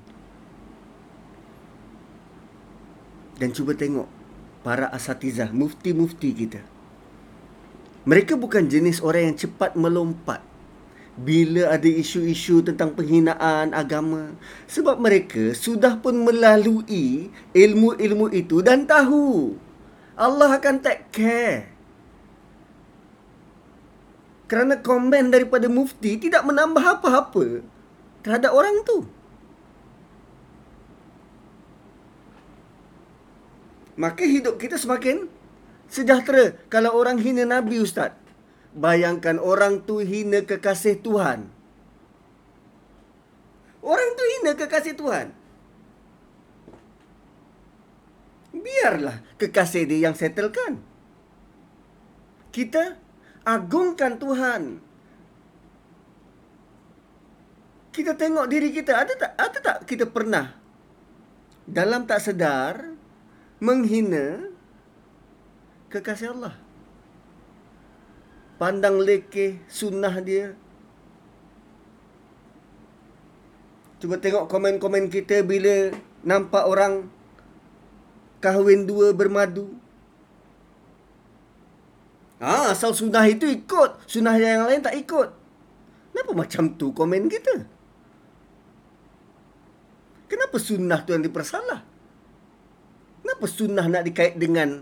Dan 3.36 3.52
cuba 3.52 3.76
tengok 3.76 4.08
para 4.64 4.88
asatizah 4.90 5.52
mufti-mufti 5.52 6.30
kita. 6.32 6.62
Mereka 8.06 8.38
bukan 8.38 8.70
jenis 8.70 9.02
orang 9.02 9.34
yang 9.34 9.36
cepat 9.36 9.74
melompat 9.74 10.45
bila 11.16 11.72
ada 11.72 11.88
isu-isu 11.88 12.60
tentang 12.60 12.92
penghinaan 12.92 13.72
agama 13.72 14.36
sebab 14.68 15.00
mereka 15.00 15.56
sudah 15.56 15.96
pun 15.96 16.12
melalui 16.12 17.32
ilmu-ilmu 17.56 18.28
itu 18.36 18.60
dan 18.60 18.84
tahu. 18.84 19.56
Allah 20.16 20.60
akan 20.60 20.76
take 20.80 21.08
care. 21.12 21.72
Kerana 24.46 24.78
komen 24.78 25.32
daripada 25.32 25.66
mufti 25.66 26.20
tidak 26.20 26.44
menambah 26.46 26.84
apa-apa 26.84 27.64
terhadap 28.22 28.52
orang 28.54 28.84
tu. 28.86 29.08
Maka 33.96 34.28
hidup 34.28 34.60
kita 34.60 34.76
semakin 34.76 35.24
sejahtera. 35.88 36.52
Kalau 36.68 36.92
orang 36.92 37.16
hina 37.16 37.48
Nabi 37.48 37.80
Ustaz. 37.80 38.25
Bayangkan 38.76 39.40
orang 39.40 39.80
tu 39.88 40.04
hina 40.04 40.44
kekasih 40.44 41.00
Tuhan. 41.00 41.48
Orang 43.80 44.10
tu 44.12 44.22
hina 44.36 44.52
kekasih 44.52 44.92
Tuhan. 44.92 45.32
Biarlah 48.52 49.24
kekasih 49.40 49.88
dia 49.88 50.10
yang 50.10 50.12
settlekan. 50.12 50.76
Kita 52.52 53.00
agungkan 53.48 54.20
Tuhan. 54.20 54.84
Kita 57.96 58.12
tengok 58.12 58.44
diri 58.44 58.76
kita. 58.76 58.92
Ada 58.92 59.12
tak, 59.16 59.32
ada 59.40 59.58
tak 59.64 59.76
kita 59.88 60.04
pernah 60.04 60.52
dalam 61.64 62.04
tak 62.04 62.20
sedar 62.20 62.92
menghina 63.56 64.52
kekasih 65.88 66.36
Allah. 66.36 66.65
Pandang 68.56 68.96
lekeh 69.04 69.60
sunnah 69.68 70.16
dia. 70.24 70.56
Cuba 74.00 74.16
tengok 74.16 74.48
komen-komen 74.48 75.12
kita 75.12 75.44
bila 75.44 75.92
nampak 76.24 76.64
orang 76.64 77.08
kahwin 78.40 78.88
dua 78.88 79.12
bermadu. 79.12 79.76
Ah, 82.36 82.72
asal 82.72 82.92
sunnah 82.92 83.24
itu 83.24 83.48
ikut, 83.48 84.04
sunnah 84.04 84.36
yang 84.36 84.68
lain 84.68 84.84
tak 84.84 84.92
ikut. 84.92 85.32
Kenapa 86.12 86.32
macam 86.36 86.64
tu 86.76 86.92
komen 86.92 87.28
kita? 87.32 87.64
Kenapa 90.28 90.56
sunnah 90.60 91.00
tu 91.04 91.16
yang 91.16 91.24
dipersalah? 91.24 91.80
Kenapa 93.20 93.44
sunnah 93.48 93.86
nak 93.88 94.04
dikait 94.04 94.36
dengan 94.36 94.80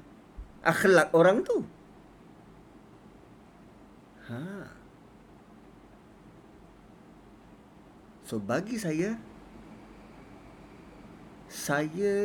akhlak 0.63 1.11
orang 1.15 1.43
tu. 1.43 1.63
Ha. 4.25 4.41
So 8.25 8.41
bagi 8.41 8.81
saya 8.81 9.21
saya 11.53 12.17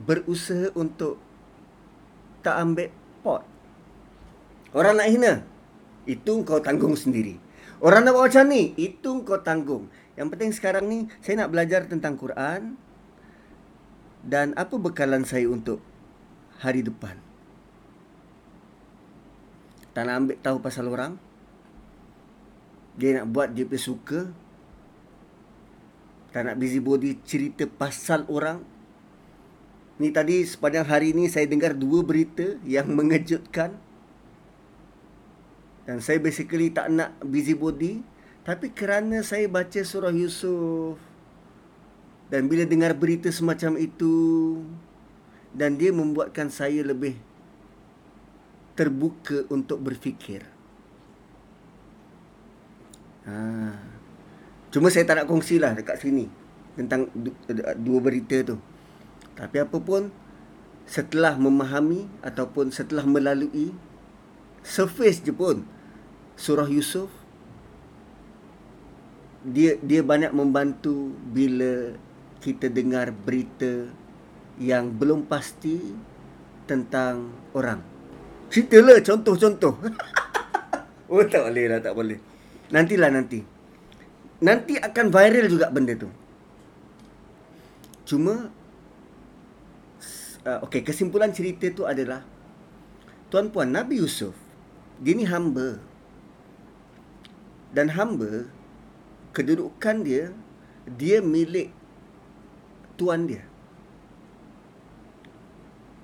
berusaha 0.00 0.70
untuk 0.78 1.18
tak 2.40 2.56
ambil 2.56 2.88
pot. 3.20 3.42
Orang 4.70 4.96
nak 5.02 5.10
hina, 5.10 5.42
itu 6.06 6.46
kau 6.46 6.62
tanggung 6.62 6.94
sendiri. 6.94 7.36
Orang 7.82 8.06
nak 8.06 8.14
buat 8.16 8.30
macam 8.30 8.46
ni, 8.48 8.72
itu 8.78 9.26
kau 9.26 9.42
tanggung. 9.42 9.90
Yang 10.14 10.28
penting 10.36 10.50
sekarang 10.54 10.84
ni 10.86 10.98
saya 11.20 11.44
nak 11.44 11.50
belajar 11.52 11.84
tentang 11.90 12.14
Quran 12.14 12.78
dan 14.24 14.54
apa 14.54 14.76
bekalan 14.78 15.26
saya 15.26 15.50
untuk 15.50 15.82
hari 16.62 16.86
depan. 16.86 17.29
Tak 19.90 20.02
nak 20.06 20.14
ambil 20.22 20.36
tahu 20.38 20.56
pasal 20.62 20.86
orang. 20.86 21.18
Dia 22.94 23.20
nak 23.20 23.26
buat 23.30 23.50
dia 23.50 23.66
suka. 23.74 24.30
Tak 26.30 26.46
nak 26.46 26.56
busy 26.62 26.78
body 26.78 27.18
cerita 27.26 27.66
pasal 27.66 28.22
orang. 28.30 28.62
Ni 29.98 30.14
tadi 30.14 30.46
sepanjang 30.46 30.86
hari 30.86 31.10
ni 31.12 31.26
saya 31.26 31.44
dengar 31.50 31.74
dua 31.74 32.06
berita 32.06 32.56
yang 32.62 32.86
mengejutkan. 32.98 33.74
Dan 35.84 35.98
saya 35.98 36.22
basically 36.22 36.70
tak 36.70 36.86
nak 36.90 37.18
busy 37.26 37.58
body. 37.58 38.06
Tapi 38.46 38.70
kerana 38.70 39.26
saya 39.26 39.50
baca 39.50 39.82
surah 39.82 40.14
Yusuf. 40.14 40.96
Dan 42.30 42.46
bila 42.46 42.62
dengar 42.62 42.94
berita 42.94 43.26
semacam 43.34 43.74
itu 43.74 44.14
dan 45.50 45.74
dia 45.74 45.90
membuatkan 45.90 46.46
saya 46.46 46.86
lebih 46.86 47.18
terbuka 48.74 49.46
untuk 49.50 49.82
berfikir. 49.82 50.46
Ha. 53.26 53.36
Cuma 54.70 54.88
saya 54.88 55.04
tak 55.04 55.22
nak 55.22 55.28
kongsilah 55.28 55.74
dekat 55.74 55.98
sini 55.98 56.30
tentang 56.78 57.10
dua 57.82 57.98
berita 57.98 58.40
tu. 58.46 58.56
Tapi 59.34 59.56
apa 59.60 59.76
pun 59.82 60.08
setelah 60.86 61.38
memahami 61.38 62.06
ataupun 62.22 62.74
setelah 62.74 63.06
melalui 63.06 63.74
surface 64.66 65.22
je 65.22 65.30
pun 65.30 65.62
surah 66.34 66.66
Yusuf 66.66 67.08
dia 69.40 69.80
dia 69.80 70.04
banyak 70.04 70.34
membantu 70.36 71.16
bila 71.32 71.96
kita 72.44 72.68
dengar 72.68 73.12
berita 73.12 73.88
yang 74.60 74.92
belum 74.92 75.24
pasti 75.24 75.80
tentang 76.68 77.32
orang. 77.56 77.80
Ceritalah 78.50 78.98
contoh-contoh. 78.98 79.74
oh 81.12 81.24
tak 81.26 81.42
boleh 81.46 81.64
lah, 81.70 81.78
tak 81.78 81.94
boleh. 81.94 82.18
Nantilah 82.74 83.10
nanti. 83.14 83.40
Nanti 84.42 84.74
akan 84.74 85.06
viral 85.14 85.46
juga 85.46 85.70
benda 85.70 85.94
tu. 85.94 86.10
Cuma 88.08 88.50
uh, 90.42 90.58
okey 90.66 90.82
kesimpulan 90.82 91.30
cerita 91.30 91.70
tu 91.70 91.86
adalah 91.86 92.26
tuan 93.30 93.54
puan 93.54 93.70
Nabi 93.70 94.02
Yusuf 94.02 94.34
dia 94.98 95.14
ni 95.14 95.24
hamba. 95.30 95.78
Dan 97.70 97.94
hamba 97.94 98.50
kedudukan 99.30 100.02
dia 100.02 100.34
dia 100.90 101.22
milik 101.22 101.70
tuan 102.98 103.30
dia 103.30 103.46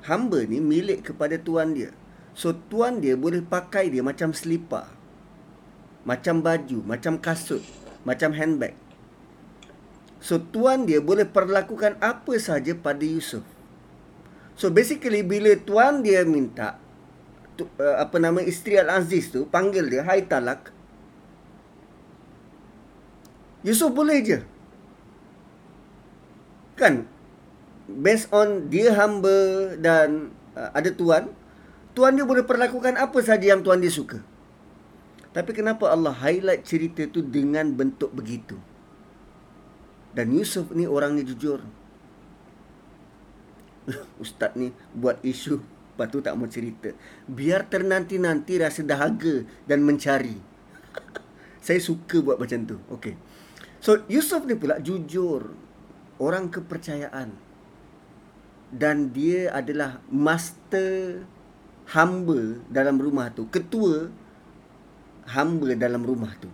hamba 0.06 0.46
ni 0.46 0.62
milik 0.62 1.10
kepada 1.10 1.36
tuan 1.36 1.74
dia. 1.74 1.90
So 2.36 2.52
tuan 2.52 3.00
dia 3.00 3.16
boleh 3.16 3.40
pakai 3.40 3.88
dia 3.88 4.04
macam 4.04 4.36
selipar. 4.36 4.92
Macam 6.04 6.44
baju, 6.44 6.84
macam 6.84 7.16
kasut, 7.16 7.64
macam 8.04 8.36
handbag. 8.36 8.76
So 10.20 10.36
tuan 10.36 10.84
dia 10.84 11.00
boleh 11.00 11.24
perlakukan 11.24 11.96
apa 11.96 12.36
saja 12.36 12.76
pada 12.76 13.00
Yusuf. 13.00 13.40
So 14.52 14.68
basically 14.68 15.24
bila 15.24 15.56
tuan 15.56 16.04
dia 16.04 16.28
minta 16.28 16.76
tu, 17.56 17.64
uh, 17.80 17.96
apa 18.04 18.20
nama 18.20 18.44
isteri 18.44 18.76
Al-Aziz 18.76 19.32
tu 19.32 19.48
panggil 19.48 19.88
dia 19.88 20.04
hai 20.04 20.28
talak. 20.28 20.76
Yusuf 23.64 23.96
boleh 23.96 24.20
je. 24.20 24.38
Kan 26.76 27.08
based 27.88 28.28
on 28.28 28.68
dia 28.68 28.92
hamba 28.92 29.72
dan 29.80 30.36
uh, 30.52 30.70
ada 30.76 30.92
tuan, 30.92 31.32
tuan 31.96 32.12
dia 32.12 32.28
boleh 32.28 32.44
perlakukan 32.44 33.00
apa 33.00 33.18
saja 33.24 33.56
yang 33.56 33.64
tuan 33.64 33.80
dia 33.80 33.88
suka. 33.88 34.20
Tapi 35.32 35.50
kenapa 35.56 35.88
Allah 35.88 36.12
highlight 36.12 36.68
cerita 36.68 37.08
tu 37.08 37.24
dengan 37.24 37.72
bentuk 37.72 38.12
begitu? 38.12 38.60
Dan 40.12 40.32
Yusuf 40.36 40.72
ni 40.76 40.84
orangnya 40.84 41.24
jujur. 41.24 41.64
Ustaz 44.22 44.52
ni 44.56 44.72
buat 44.92 45.20
isu, 45.24 45.60
lepas 45.60 46.08
tu 46.12 46.20
tak 46.20 46.36
mau 46.36 46.48
cerita. 46.48 46.92
Biar 47.28 47.68
ternanti-nanti 47.68 48.60
rasa 48.60 48.84
dahaga 48.84 49.44
dan 49.64 49.84
mencari. 49.84 50.36
Saya 51.64 51.80
suka 51.80 52.20
buat 52.20 52.36
macam 52.36 52.64
tu. 52.64 52.76
Okay. 52.96 53.16
So, 53.80 54.04
Yusuf 54.08 54.44
ni 54.48 54.56
pula 54.56 54.80
jujur. 54.80 55.52
Orang 56.16 56.48
kepercayaan. 56.48 57.28
Dan 58.72 59.12
dia 59.12 59.52
adalah 59.52 60.00
master 60.08 61.28
hamba 61.90 62.58
dalam 62.70 62.98
rumah 62.98 63.30
tu. 63.30 63.46
Ketua 63.46 64.10
hamba 65.30 65.74
dalam 65.74 66.02
rumah 66.02 66.32
tu. 66.38 66.50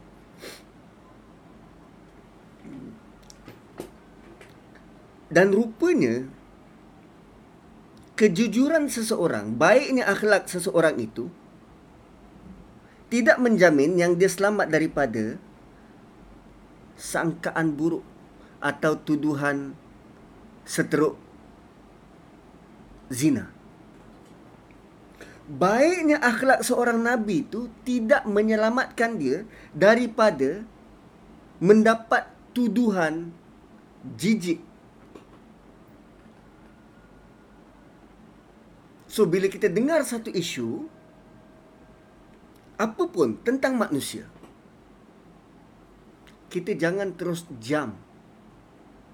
Dan 5.32 5.48
rupanya 5.48 6.28
kejujuran 8.20 8.92
seseorang, 8.92 9.56
baiknya 9.56 10.04
akhlak 10.04 10.44
seseorang 10.44 11.00
itu 11.00 11.32
tidak 13.08 13.40
menjamin 13.40 13.96
yang 13.96 14.12
dia 14.16 14.28
selamat 14.28 14.68
daripada 14.68 15.40
sangkaan 16.96 17.76
buruk 17.76 18.04
atau 18.60 18.96
tuduhan 18.96 19.76
seteruk 20.64 21.18
zina 23.12 23.50
baiknya 25.52 26.16
akhlak 26.16 26.64
seorang 26.64 27.04
nabi 27.04 27.44
itu 27.44 27.68
tidak 27.84 28.24
menyelamatkan 28.24 29.20
dia 29.20 29.44
daripada 29.76 30.64
mendapat 31.60 32.24
tuduhan 32.56 33.28
jijik. 34.16 34.64
So 39.12 39.28
bila 39.28 39.52
kita 39.52 39.68
dengar 39.68 40.00
satu 40.08 40.32
isu 40.32 40.88
apapun 42.80 43.36
tentang 43.44 43.76
manusia 43.76 44.24
kita 46.48 46.72
jangan 46.76 47.12
terus 47.12 47.44
jam. 47.60 47.96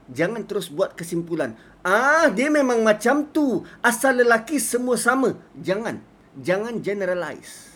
Jangan 0.09 0.49
terus 0.49 0.73
buat 0.73 0.97
kesimpulan 0.97 1.59
ah 1.83 2.31
dia 2.31 2.49
memang 2.49 2.81
macam 2.87 3.27
tu. 3.29 3.67
Asal 3.83 4.23
lelaki 4.23 4.63
semua 4.63 4.97
sama. 4.97 5.37
Jangan 5.59 6.08
jangan 6.39 6.79
generalize. 6.79 7.75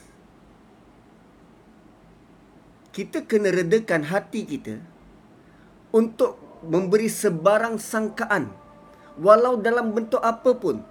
Kita 2.92 3.24
kena 3.24 3.48
redakan 3.50 4.04
hati 4.04 4.44
kita 4.44 4.76
untuk 5.96 6.36
memberi 6.62 7.08
sebarang 7.08 7.80
sangkaan 7.80 8.52
walau 9.16 9.56
dalam 9.58 9.96
bentuk 9.96 10.20
apa 10.20 10.52
pun. 10.54 10.84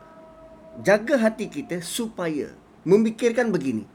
Jaga 0.81 1.19
hati 1.19 1.51
kita 1.51 1.84
supaya 1.84 2.49
memikirkan 2.88 3.53
begini. 3.53 3.86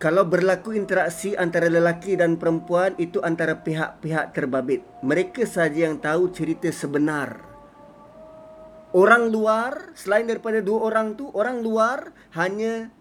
Kalau 0.00 0.26
berlaku 0.26 0.74
interaksi 0.74 1.38
antara 1.38 1.70
lelaki 1.70 2.18
dan 2.18 2.34
perempuan 2.34 2.98
itu 2.98 3.22
antara 3.22 3.54
pihak-pihak 3.62 4.34
terbabit. 4.34 4.82
Mereka 5.04 5.46
saja 5.46 5.86
yang 5.86 6.00
tahu 6.02 6.32
cerita 6.34 6.66
sebenar 6.74 7.51
orang 8.92 9.32
luar 9.32 9.96
selain 9.96 10.28
daripada 10.28 10.60
dua 10.60 10.92
orang 10.92 11.16
tu 11.16 11.28
orang 11.32 11.64
luar 11.64 12.12
hanya 12.36 12.92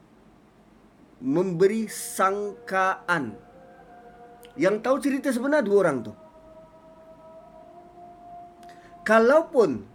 memberi 1.21 1.85
sangkaan. 1.87 3.37
Yang 4.59 4.75
tahu 4.83 4.95
cerita 4.99 5.29
sebenar 5.31 5.63
dua 5.63 5.87
orang 5.87 5.97
tu. 6.03 6.13
Kalaupun 9.07 9.87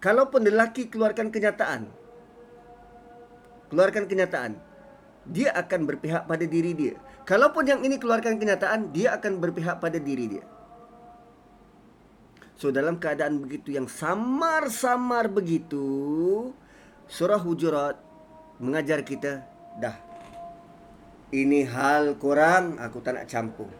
kalaupun 0.00 0.40
lelaki 0.42 0.88
keluarkan 0.88 1.28
kenyataan 1.28 1.86
keluarkan 3.70 4.08
kenyataan 4.10 4.58
dia 5.28 5.54
akan 5.54 5.86
berpihak 5.86 6.26
pada 6.26 6.44
diri 6.48 6.72
dia. 6.74 6.94
Kalaupun 7.28 7.62
yang 7.68 7.80
ini 7.86 8.00
keluarkan 8.00 8.40
kenyataan 8.40 8.90
dia 8.90 9.14
akan 9.14 9.38
berpihak 9.38 9.78
pada 9.78 10.02
diri 10.02 10.26
dia 10.26 10.44
So 12.60 12.68
dalam 12.68 13.00
keadaan 13.00 13.40
begitu 13.40 13.72
yang 13.72 13.88
samar-samar 13.88 15.32
begitu 15.32 15.80
Surah 17.08 17.40
Hujurat 17.40 17.96
mengajar 18.60 19.00
kita 19.00 19.40
Dah 19.80 19.96
Ini 21.32 21.64
hal 21.64 22.20
korang 22.20 22.76
aku 22.76 23.00
tak 23.00 23.16
nak 23.16 23.24
campur. 23.32 23.72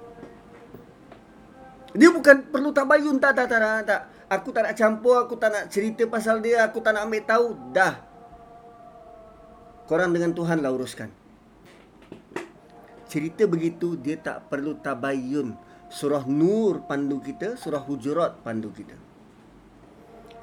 Dia 1.93 2.09
bukan 2.09 2.49
perlu 2.49 2.73
tabayun 2.73 3.21
tak, 3.21 3.37
tak, 3.37 3.53
tak, 3.53 3.61
tak, 3.61 3.83
tak. 3.85 4.01
Aku 4.33 4.49
tak 4.49 4.62
nak 4.64 4.75
campur, 4.79 5.29
aku 5.29 5.37
tak 5.37 5.51
nak 5.53 5.64
cerita 5.69 6.09
pasal 6.09 6.40
dia 6.40 6.64
Aku 6.64 6.81
tak 6.81 6.97
nak 6.97 7.05
ambil 7.05 7.21
tahu 7.29 7.53
Dah. 7.77 8.01
Korang 9.85 10.14
dengan 10.16 10.33
Tuhan 10.33 10.64
lah 10.64 10.73
uruskan. 10.73 11.12
Cerita 13.11 13.45
begitu 13.45 13.99
dia 13.99 14.16
tak 14.16 14.49
perlu 14.49 14.79
tabayun 14.81 15.53
surah 15.90 16.22
Nur 16.24 16.87
pandu 16.87 17.18
kita, 17.18 17.59
surah 17.59 17.83
Hujurat 17.83 18.38
pandu 18.46 18.70
kita. 18.70 18.94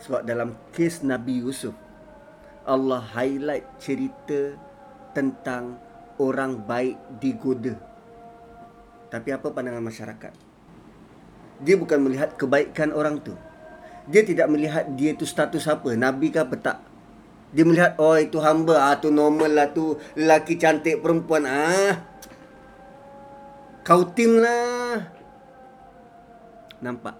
Sebab 0.04 0.28
dalam 0.28 0.54
kes 0.76 1.02
Nabi 1.02 1.42
Yusuf, 1.42 1.74
Allah 2.68 3.00
highlight 3.00 3.80
cerita 3.80 4.54
tentang 5.16 5.80
orang 6.20 6.62
baik 6.68 7.00
digoda. 7.18 7.80
Tapi 9.08 9.32
apa 9.32 9.48
pandangan 9.56 9.82
masyarakat? 9.82 10.34
Dia 11.64 11.76
bukan 11.80 12.00
melihat 12.04 12.36
kebaikan 12.36 12.94
orang 12.94 13.24
tu. 13.24 13.34
Dia 14.12 14.22
tidak 14.22 14.52
melihat 14.52 14.86
dia 14.94 15.16
tu 15.18 15.26
status 15.26 15.66
apa, 15.66 15.96
nabi 15.98 16.30
ke 16.30 16.44
apa 16.44 16.56
tak. 16.60 16.78
Dia 17.56 17.64
melihat, 17.64 17.96
oh 17.98 18.20
itu 18.20 18.44
hamba, 18.44 18.92
ah 18.92 19.00
tu 19.00 19.08
normal 19.08 19.56
lah 19.56 19.72
tu, 19.72 19.96
lelaki 20.20 20.60
cantik 20.60 21.00
perempuan, 21.00 21.48
ah. 21.48 21.96
Kau 23.88 24.04
tim 24.12 24.44
lah. 24.44 25.17
Nampak? 26.82 27.18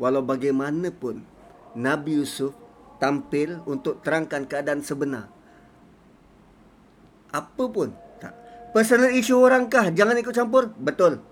Walau 0.00 0.24
bagaimanapun 0.24 1.22
Nabi 1.76 2.18
Yusuf 2.18 2.56
tampil 3.00 3.62
untuk 3.64 4.04
terangkan 4.04 4.44
keadaan 4.44 4.84
sebenar. 4.84 5.30
Apa 7.30 7.64
pun 7.70 7.94
tak. 8.18 8.34
Personal 8.74 9.14
issue 9.14 9.38
orangkah 9.38 9.88
jangan 9.94 10.18
ikut 10.18 10.34
campur? 10.34 10.72
Betul. 10.76 11.22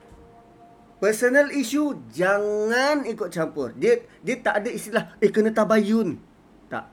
Personal 0.98 1.50
issue 1.54 1.94
jangan 2.10 3.06
ikut 3.06 3.30
campur. 3.30 3.70
Dia 3.74 4.02
dia 4.22 4.36
tak 4.42 4.64
ada 4.64 4.70
istilah 4.70 5.04
eh 5.18 5.30
kena 5.30 5.54
tabayun. 5.54 6.18
Tak. 6.70 6.86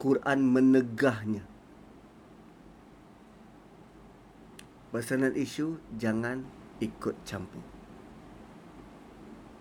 Quran 0.00 0.38
menegahnya. 0.48 1.44
Personal 4.88 5.36
issue 5.36 5.76
jangan 6.00 6.57
ikut 6.78 7.14
campur. 7.26 7.62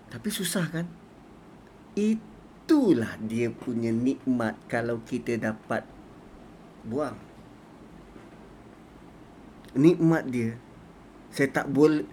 Tapi 0.07 0.29
susah 0.31 0.65
kan? 0.71 0.85
Itulah 1.97 3.19
dia 3.19 3.51
punya 3.51 3.91
nikmat 3.91 4.55
kalau 4.71 5.03
kita 5.03 5.35
dapat 5.35 5.83
buang. 6.87 7.17
Nikmat 9.75 10.23
dia. 10.31 10.55
Saya 11.33 11.51
tak 11.51 11.67
boleh 11.69 12.07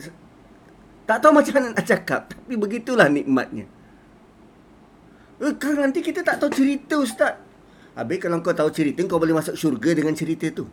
tak 1.04 1.20
tahu 1.20 1.36
macam 1.36 1.52
mana 1.60 1.76
nak 1.76 1.84
cakap 1.84 2.32
tapi 2.32 2.56
begitulah 2.56 3.12
nikmatnya. 3.12 3.68
Eh, 5.44 5.54
kan 5.60 5.76
nanti 5.76 6.00
kita 6.00 6.24
tak 6.24 6.40
tahu 6.40 6.48
cerita 6.48 6.96
ustaz. 6.96 7.36
Habis 7.94 8.18
kalau 8.18 8.42
kau 8.42 8.56
tahu 8.56 8.72
cerita 8.72 9.04
kau 9.06 9.20
boleh 9.20 9.36
masuk 9.36 9.54
syurga 9.54 9.94
dengan 9.94 10.16
cerita 10.16 10.48
tu. 10.50 10.66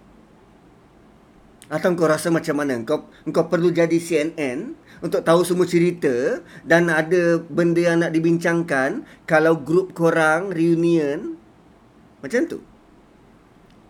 Atau 1.72 1.96
kau 1.96 2.04
rasa 2.04 2.28
macam 2.28 2.60
mana? 2.60 2.84
Kau 2.84 3.08
kau 3.32 3.48
perlu 3.48 3.72
jadi 3.72 3.96
CNN 3.96 4.76
untuk 5.00 5.24
tahu 5.24 5.48
semua 5.48 5.64
cerita 5.64 6.44
dan 6.68 6.92
ada 6.92 7.40
benda 7.40 7.80
yang 7.80 8.04
nak 8.04 8.12
dibincangkan 8.12 9.08
kalau 9.24 9.56
grup 9.56 9.96
korang 9.96 10.52
reunion 10.52 11.40
macam 12.20 12.44
tu. 12.44 12.60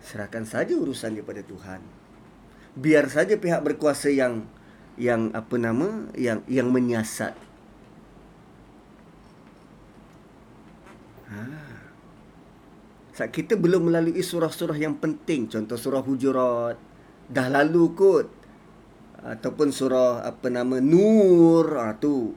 Serahkan 0.06 0.46
saja 0.46 0.78
urusan 0.78 1.18
pada 1.26 1.42
Tuhan. 1.42 1.82
Biar 2.78 3.10
saja 3.10 3.34
pihak 3.34 3.66
berkuasa 3.66 4.14
yang 4.14 4.46
yang 5.02 5.34
apa 5.34 5.58
nama 5.58 6.06
yang 6.14 6.46
yang 6.46 6.70
menyiasat. 6.70 7.34
Ha. 11.34 11.42
Kita 13.22 13.58
belum 13.58 13.90
melalui 13.90 14.22
surah-surah 14.22 14.78
yang 14.78 14.98
penting, 14.98 15.46
contoh 15.46 15.78
surah 15.78 16.02
Hujurat, 16.02 16.91
dah 17.32 17.48
lalu 17.48 17.96
kot 17.96 18.28
ataupun 19.24 19.72
surah 19.72 20.28
apa 20.28 20.52
nama 20.52 20.84
nur 20.84 21.80
ah 21.80 21.96
tu 21.96 22.36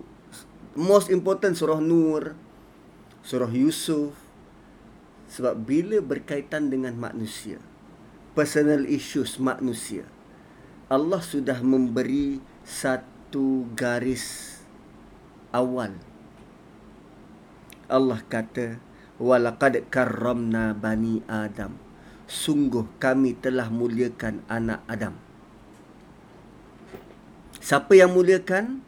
most 0.79 1.11
important 1.11 1.59
surah 1.59 1.83
nur 1.83 2.39
surah 3.27 3.51
yusuf 3.51 4.15
sebab 5.27 5.67
bila 5.67 5.99
berkaitan 5.99 6.71
dengan 6.71 6.95
manusia 6.95 7.59
personal 8.35 8.83
issues 8.91 9.39
manusia. 9.39 10.03
Allah 10.91 11.23
sudah 11.23 11.63
memberi 11.63 12.43
satu 12.67 13.65
garis 13.79 14.59
awal. 15.55 15.95
Allah 17.87 18.21
kata, 18.27 18.83
"Walaqad 19.23 19.87
karramna 19.89 20.75
bani 20.75 21.23
Adam." 21.31 21.79
Sungguh 22.25 22.89
kami 22.97 23.37
telah 23.37 23.69
muliakan 23.69 24.41
anak 24.49 24.81
Adam. 24.89 25.15
Siapa 27.61 27.93
yang 27.97 28.13
muliakan? 28.13 28.81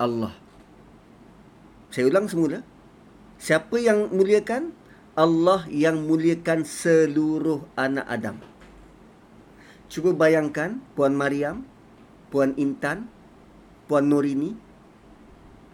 Allah. 0.00 0.32
Saya 1.92 2.08
ulang 2.08 2.28
semula. 2.28 2.64
Siapa 3.36 3.76
yang 3.80 4.12
muliakan? 4.12 4.72
Allah 5.12 5.68
yang 5.68 6.08
muliakan 6.08 6.64
seluruh 6.64 7.68
anak 7.76 8.08
Adam. 8.08 8.36
Cuba 9.92 10.16
bayangkan 10.16 10.80
Puan 10.96 11.12
Mariam, 11.12 11.68
Puan 12.32 12.56
Intan, 12.56 13.12
Puan 13.84 14.08
Nurini. 14.08 14.56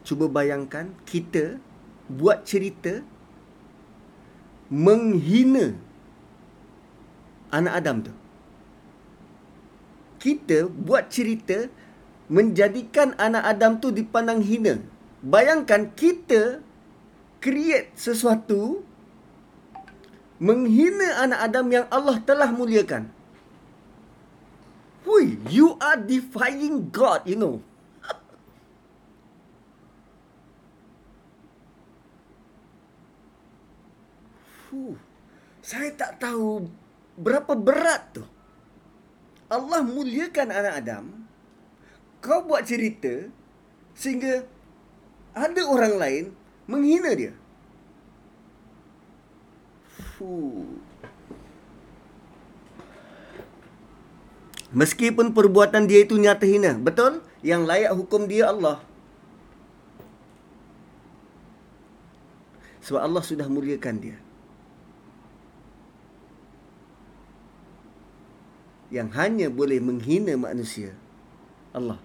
Cuba 0.02 0.26
bayangkan 0.26 0.90
kita 1.06 1.62
buat 2.10 2.42
cerita 2.42 3.06
menghina 4.66 5.87
anak 7.50 7.72
Adam 7.80 7.96
tu. 8.04 8.12
Kita 10.18 10.66
buat 10.66 11.08
cerita 11.08 11.70
menjadikan 12.28 13.14
anak 13.16 13.44
Adam 13.56 13.80
tu 13.80 13.88
dipandang 13.94 14.42
hina. 14.44 14.76
Bayangkan 15.24 15.90
kita 15.96 16.60
create 17.40 17.90
sesuatu 17.94 18.82
menghina 20.38 21.22
anak 21.22 21.40
Adam 21.50 21.66
yang 21.72 21.86
Allah 21.90 22.20
telah 22.22 22.50
muliakan. 22.54 23.10
Hui, 25.08 25.40
you 25.48 25.78
are 25.80 25.96
defying 25.96 26.92
God, 26.92 27.24
you 27.24 27.38
know. 27.38 27.64
Fuh, 34.68 35.00
saya 35.64 35.88
tak 35.96 36.20
tahu 36.20 36.68
berapa 37.18 37.52
berat 37.58 38.14
tu. 38.14 38.24
Allah 39.50 39.82
muliakan 39.82 40.48
anak 40.54 40.74
Adam. 40.78 41.04
Kau 42.22 42.46
buat 42.46 42.62
cerita 42.66 43.26
sehingga 43.94 44.46
ada 45.34 45.62
orang 45.66 45.94
lain 45.98 46.24
menghina 46.70 47.10
dia. 47.14 47.34
Meskipun 54.68 55.32
perbuatan 55.32 55.88
dia 55.88 56.04
itu 56.04 56.18
nyata 56.18 56.44
hina, 56.44 56.76
betul? 56.76 57.24
Yang 57.40 57.62
layak 57.70 57.92
hukum 57.94 58.28
dia 58.28 58.50
Allah. 58.52 58.82
Sebab 62.84 63.00
Allah 63.00 63.22
sudah 63.24 63.46
muliakan 63.48 63.96
dia. 64.02 64.18
Yang 68.88 69.08
hanya 69.20 69.46
boleh 69.52 69.80
menghina 69.84 70.32
manusia 70.36 70.96
Allah. 71.76 72.00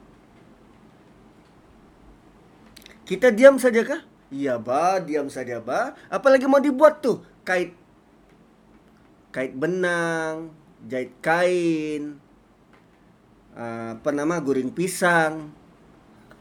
Kita 3.03 3.31
diam 3.31 3.59
sajakah? 3.59 4.03
Ya 4.34 4.57
ba, 4.57 4.97
diam 5.03 5.27
saja 5.27 5.59
ba. 5.59 5.93
Apa 6.07 6.31
lagi 6.31 6.47
mau 6.47 6.63
dibuat 6.63 7.03
tu? 7.03 7.21
Kait 7.43 7.75
kait 9.34 9.51
benang, 9.53 10.53
jahit 10.86 11.09
kain, 11.19 12.21
uh, 13.57 13.97
apa 13.97 14.09
nama 14.13 14.39
goreng 14.39 14.71
pisang. 14.71 15.51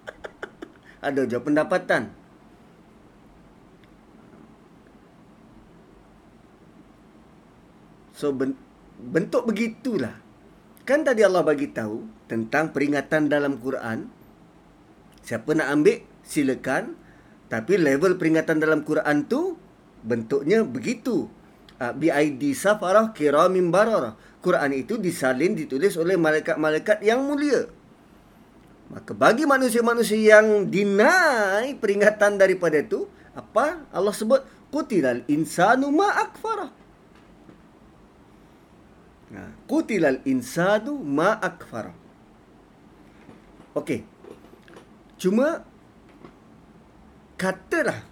Ada 1.06 1.26
je 1.26 1.40
pendapatan. 1.42 2.14
So 8.16 8.30
bentuk 9.02 9.42
begitulah. 9.50 10.21
Kan 10.92 11.08
tadi 11.08 11.24
Allah 11.24 11.40
bagi 11.40 11.72
tahu 11.72 12.04
tentang 12.28 12.68
peringatan 12.68 13.32
dalam 13.32 13.56
Quran. 13.56 14.12
Siapa 15.24 15.56
nak 15.56 15.72
ambil 15.72 16.04
silakan. 16.20 17.00
Tapi 17.48 17.80
level 17.80 18.20
peringatan 18.20 18.60
dalam 18.60 18.84
Quran 18.84 19.24
tu 19.24 19.56
bentuknya 20.04 20.60
begitu. 20.68 21.32
Ah, 21.80 21.96
BID 21.96 22.52
Safarah 22.52 23.16
Kiramin 23.16 23.72
Bararah. 23.72 24.20
Quran 24.44 24.76
itu 24.76 25.00
disalin 25.00 25.56
ditulis 25.56 25.96
oleh 25.96 26.20
malaikat-malaikat 26.20 27.00
yang 27.00 27.24
mulia. 27.24 27.72
Maka 28.92 29.16
bagi 29.16 29.48
manusia-manusia 29.48 30.36
yang 30.36 30.68
deny 30.68 31.72
peringatan 31.80 32.36
daripada 32.36 32.76
itu, 32.84 33.08
apa 33.32 33.80
Allah 33.96 34.12
sebut? 34.12 34.44
Kutilal 34.68 35.24
insanu 35.24 35.88
ma'akfarah. 35.88 36.81
Kutilal 39.66 40.20
insanu 40.28 41.00
ma'akfarah. 41.00 41.96
Okey. 43.72 44.04
Cuma 45.16 45.64
katalah 47.40 48.04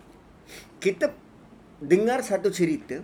kita 0.81 1.13
dengar 1.81 2.25
satu 2.25 2.51
cerita 2.51 2.99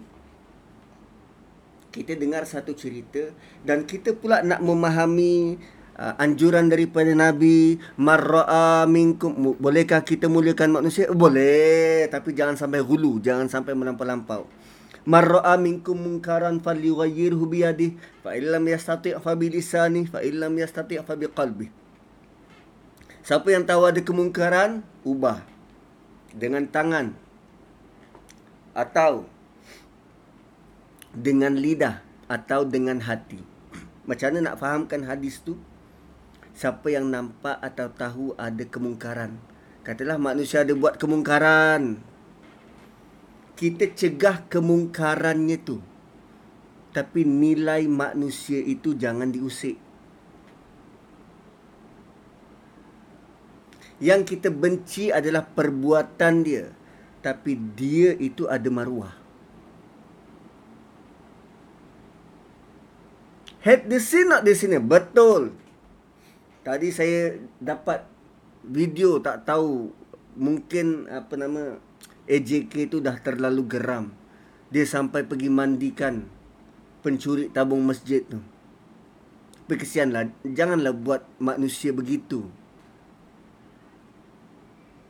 kita 1.96 2.12
dengar 2.12 2.44
satu 2.44 2.76
cerita 2.76 3.32
dan 3.64 3.88
kita 3.88 4.12
pula 4.12 4.44
nak 4.44 4.60
memahami 4.60 5.56
uh, 5.96 6.14
anjuran 6.20 6.68
daripada 6.68 7.08
Nabi 7.16 7.80
marra'a 7.96 8.84
minkum 8.84 9.56
bolehkah 9.56 10.04
kita 10.04 10.28
muliakan 10.28 10.76
manusia 10.76 11.08
boleh 11.08 12.04
tapi 12.12 12.36
jangan 12.36 12.60
sampai 12.60 12.84
hulu 12.84 13.16
jangan 13.24 13.48
sampai 13.48 13.72
melampau-lampau 13.72 14.44
marra'a 15.06 15.54
minkum 15.56 15.96
munkaran 15.96 16.58
falyughayyirhu 16.58 17.44
bi 17.46 17.62
yadihi 17.62 17.96
fa 18.20 18.34
illam 18.34 18.66
yastati' 18.66 19.16
fa 19.22 19.32
bi 19.38 19.48
lisani 19.54 20.04
fa 20.04 20.20
illam 20.20 20.52
yastati' 20.58 21.00
fa 21.06 21.14
bi 21.14 21.30
qalbi 21.30 21.70
siapa 23.22 23.48
yang 23.54 23.64
tahu 23.64 23.86
ada 23.86 24.02
kemungkaran 24.02 24.82
ubah 25.06 25.40
dengan 26.36 26.66
tangan 26.68 27.16
atau 28.76 29.24
dengan 31.16 31.56
lidah 31.56 32.04
atau 32.28 32.68
dengan 32.68 33.00
hati. 33.00 33.40
Macam 34.04 34.36
mana 34.36 34.52
nak 34.52 34.60
fahamkan 34.60 35.08
hadis 35.08 35.40
tu? 35.40 35.56
Siapa 36.52 36.92
yang 36.92 37.08
nampak 37.08 37.56
atau 37.64 37.88
tahu 37.88 38.24
ada 38.36 38.62
kemungkaran. 38.68 39.40
Katalah 39.82 40.20
manusia 40.20 40.62
ada 40.62 40.76
buat 40.76 41.00
kemungkaran. 41.00 42.00
Kita 43.56 43.88
cegah 43.88 44.44
kemungkarannya 44.52 45.56
tu. 45.64 45.80
Tapi 46.92 47.24
nilai 47.24 47.88
manusia 47.88 48.60
itu 48.60 48.92
jangan 48.92 49.32
diusik. 49.32 49.80
Yang 53.96 54.36
kita 54.36 54.52
benci 54.52 55.08
adalah 55.08 55.48
perbuatan 55.48 56.44
dia. 56.44 56.68
Tapi 57.24 57.56
dia 57.72 58.12
itu 58.20 58.44
ada 58.44 58.68
maruah. 58.68 59.26
Had 63.66 63.90
the 63.90 63.98
scene 63.98 64.30
not 64.30 64.46
the 64.46 64.54
scene 64.54 64.78
Betul 64.78 65.50
Tadi 66.62 66.94
saya 66.94 67.34
dapat 67.58 68.06
video 68.62 69.18
tak 69.18 69.42
tahu 69.42 69.90
Mungkin 70.38 71.10
apa 71.10 71.34
nama 71.34 71.82
AJK 72.26 72.90
tu 72.90 72.98
dah 72.98 73.14
terlalu 73.22 73.62
geram 73.66 74.10
Dia 74.70 74.82
sampai 74.82 75.22
pergi 75.22 75.50
mandikan 75.50 76.26
Pencuri 77.00 77.50
tabung 77.50 77.86
masjid 77.86 78.22
tu 78.26 78.42
Tapi 79.66 79.74
kesianlah 79.78 80.30
Janganlah 80.42 80.94
buat 80.94 81.22
manusia 81.38 81.94
begitu 81.94 82.50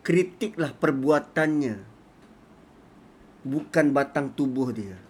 Kritiklah 0.04 0.76
perbuatannya 0.76 1.76
Bukan 3.46 3.86
batang 3.96 4.30
tubuh 4.36 4.70
dia 4.70 5.06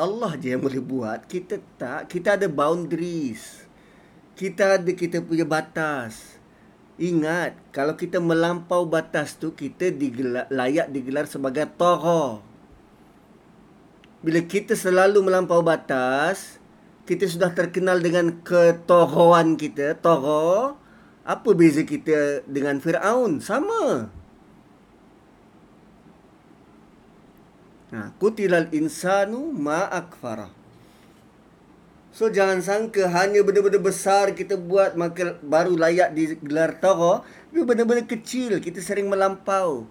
Allah 0.00 0.32
je 0.40 0.56
yang 0.56 0.64
boleh 0.64 0.80
buat. 0.80 1.28
Kita 1.28 1.60
tak. 1.76 2.08
Kita 2.08 2.40
ada 2.40 2.48
boundaries. 2.48 3.68
Kita 4.32 4.80
ada 4.80 4.92
kita 4.96 5.20
punya 5.20 5.44
batas. 5.44 6.29
Ingat, 7.00 7.56
kalau 7.72 7.96
kita 7.96 8.20
melampau 8.20 8.84
batas 8.84 9.32
tu, 9.32 9.56
kita 9.56 9.88
digelar, 9.88 10.44
layak 10.52 10.92
digelar 10.92 11.24
sebagai 11.24 11.64
tokoh. 11.80 12.44
Bila 14.20 14.44
kita 14.44 14.76
selalu 14.76 15.24
melampau 15.24 15.64
batas, 15.64 16.60
kita 17.08 17.24
sudah 17.24 17.56
terkenal 17.56 18.04
dengan 18.04 18.44
ketokohan 18.44 19.56
kita, 19.56 19.96
tokoh. 19.96 20.76
Apa 21.24 21.48
beza 21.56 21.88
kita 21.88 22.44
dengan 22.44 22.76
Fir'aun? 22.84 23.40
Sama. 23.40 24.12
Kutilal 28.20 28.68
insanu 28.76 29.48
ma 29.56 29.88
akfara. 29.88 30.59
So 32.10 32.26
jangan 32.26 32.58
sangka 32.58 33.06
hanya 33.06 33.46
benda-benda 33.46 33.78
besar 33.78 34.34
kita 34.34 34.58
buat 34.58 34.98
maka 34.98 35.38
baru 35.46 35.78
layak 35.78 36.10
digelar 36.14 36.82
tara. 36.82 37.22
Tapi 37.22 37.62
benda-benda 37.62 38.02
kecil 38.06 38.58
kita 38.58 38.82
sering 38.82 39.06
melampau. 39.06 39.86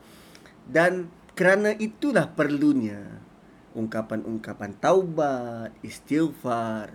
Dan 0.67 1.07
kerana 1.33 1.71
itulah 1.79 2.27
perlunya 2.35 3.23
ungkapan-ungkapan 3.71 4.75
taubat, 4.83 5.71
istighfar 5.79 6.91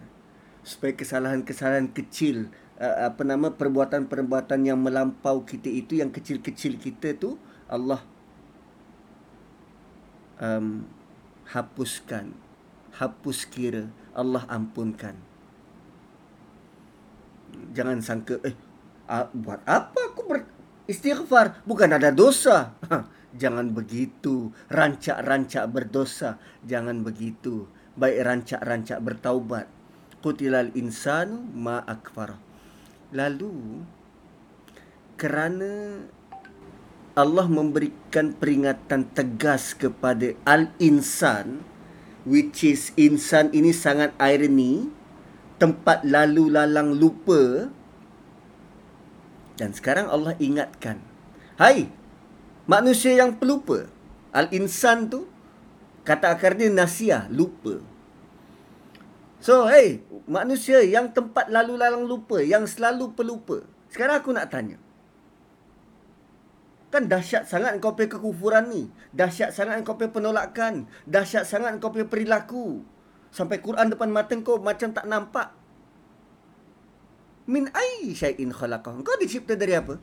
supaya 0.65 0.93
kesalahan-kesalahan 0.97 1.93
kecil 1.93 2.49
uh, 2.81 3.09
apa 3.09 3.23
nama 3.23 3.53
perbuatan-perbuatan 3.53 4.61
yang 4.65 4.81
melampau 4.81 5.45
kita 5.45 5.69
itu 5.69 6.01
yang 6.01 6.09
kecil-kecil 6.09 6.81
kita 6.81 7.13
tu 7.17 7.37
Allah 7.69 8.01
um, 10.41 10.89
hapuskan 11.53 12.33
hapus 12.97 13.45
kira 13.45 13.93
Allah 14.15 14.47
ampunkan. 14.47 15.15
Jangan 17.75 17.99
sangka 18.03 18.39
eh 18.47 18.55
buat 19.35 19.61
apa 19.69 20.15
aku 20.15 20.23
beristighfar 20.27 21.67
bukan 21.67 21.91
ada 21.95 22.15
dosa. 22.15 22.79
Jangan 23.43 23.75
begitu. 23.75 24.55
Rancak-rancak 24.71 25.67
berdosa. 25.67 26.39
Jangan 26.63 27.03
begitu. 27.03 27.67
Baik 27.99 28.23
rancak-rancak 28.23 28.99
bertaubat. 29.03 29.67
Qutilal 30.23 30.71
insanu 30.79 31.43
ma 31.53 31.83
akfar. 31.83 32.39
Lalu 33.11 33.83
kerana 35.19 36.03
Allah 37.15 37.47
memberikan 37.47 38.35
peringatan 38.35 39.15
tegas 39.15 39.75
kepada 39.79 40.35
al-insan 40.43 41.63
which 42.25 42.65
is 42.65 42.91
insan 42.97 43.53
ini 43.53 43.71
sangat 43.71 44.13
irony 44.21 44.89
tempat 45.61 46.03
lalu 46.05 46.53
lalang 46.53 46.97
lupa 46.97 47.71
dan 49.55 49.71
sekarang 49.71 50.11
Allah 50.11 50.35
ingatkan 50.43 50.99
hai 51.61 51.87
manusia 52.67 53.15
yang 53.15 53.37
pelupa 53.39 53.87
al-insan 54.35 55.07
tu 55.07 55.31
kata 56.03 56.35
akar 56.35 56.59
dia 56.59 56.73
nasiah 56.73 57.31
lupa 57.31 57.81
So, 59.45 59.69
hey, 59.69 60.01
manusia 60.25 60.81
yang 60.89 61.13
tempat 61.13 61.53
lalu 61.53 61.77
lalang 61.77 62.09
lupa, 62.09 62.41
yang 62.41 62.65
selalu 62.65 63.13
pelupa. 63.13 63.61
Sekarang 63.93 64.25
aku 64.25 64.33
nak 64.33 64.49
tanya. 64.49 64.81
Kan 66.95 67.11
dahsyat 67.11 67.51
sangat 67.51 67.83
kau 67.83 67.99
punya 67.99 68.07
kekufuran 68.07 68.71
ni. 68.71 68.87
Dahsyat 69.11 69.51
sangat 69.51 69.83
kau 69.83 69.99
punya 69.99 70.15
penolakan. 70.15 70.87
Dahsyat 71.11 71.43
sangat 71.43 71.83
kau 71.83 71.91
punya 71.91 72.07
perilaku. 72.07 72.87
Sampai 73.35 73.59
Quran 73.59 73.91
depan 73.91 74.15
mata 74.15 74.31
kau 74.47 74.63
macam 74.63 74.95
tak 74.95 75.03
nampak. 75.11 75.51
Min 77.51 77.67
ai 77.75 78.15
syai'in 78.15 78.55
khalaqah. 78.55 78.95
Kau 79.03 79.19
dicipta 79.19 79.59
dari 79.59 79.75
apa? 79.75 79.99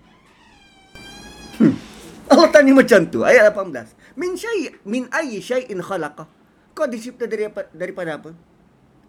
Hmm. 1.63 1.79
Allah 2.27 2.51
tanya 2.51 2.75
macam 2.75 3.07
tu. 3.07 3.23
Ayat 3.23 3.55
18. 3.55 4.19
Min 4.19 4.35
syai' 4.35 4.75
min 4.83 5.07
ai 5.15 5.39
syai'in 5.39 5.79
khalaqah. 5.79 6.27
Kau 6.75 6.91
dicipta 6.91 7.23
dari 7.23 7.47
apa, 7.47 7.71
daripada 7.71 8.19
apa? 8.19 8.35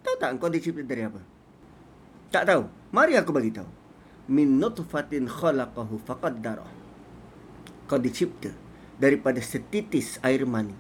Tahu 0.07 0.15
tak 0.23 0.39
kau 0.39 0.47
dicipta 0.47 0.87
dari 0.87 1.03
apa? 1.03 1.19
Tak 2.31 2.47
tahu. 2.47 2.63
Mari 2.95 3.19
aku 3.19 3.35
bagi 3.35 3.51
tahu. 3.51 3.67
Min 4.31 4.63
nutfatin 4.63 5.27
khalaqahu 5.27 5.99
faqaddara. 6.07 6.82
Kau 7.93 8.01
dicipta 8.01 8.49
daripada 8.97 9.37
setitis 9.45 10.17
air 10.25 10.49
mani. 10.49 10.73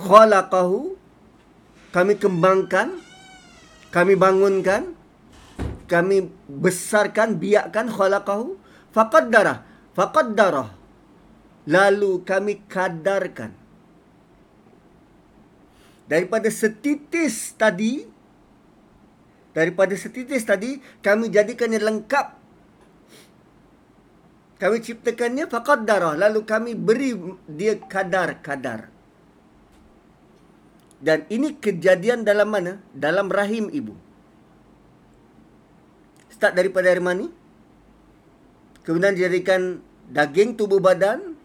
Khalaqahu 0.00 0.96
kami 1.92 2.16
kembangkan, 2.16 2.96
kami 3.92 4.16
bangunkan, 4.16 4.96
kami 5.84 6.32
besarkan, 6.48 7.36
biakkan 7.36 7.92
khalaqahu 7.92 8.56
faqaddara. 8.96 9.68
Faqaddara. 9.92 10.72
Lalu 11.68 12.24
kami 12.24 12.64
kadarkan 12.64 13.52
daripada 16.08 16.48
setitis 16.48 17.52
tadi 17.52 18.08
daripada 19.52 19.92
setitis 19.92 20.48
tadi 20.48 20.80
kami 21.04 21.28
jadikannya 21.28 21.76
lengkap 21.76 22.37
kami 24.58 24.76
ciptakannya 24.82 25.46
faqad 25.46 25.86
darah 25.88 26.14
lalu 26.18 26.42
kami 26.42 26.72
beri 26.74 27.14
dia 27.46 27.78
kadar-kadar 27.78 28.90
dan 30.98 31.22
ini 31.30 31.54
kejadian 31.54 32.26
dalam 32.26 32.50
mana 32.50 32.72
dalam 32.90 33.30
rahim 33.30 33.70
ibu 33.70 33.94
start 36.34 36.58
daripada 36.58 36.90
air 36.90 37.02
mani 37.02 37.30
kemudian 38.82 39.14
dijadikan 39.14 39.78
daging 40.10 40.58
tubuh 40.58 40.82
badan 40.82 41.38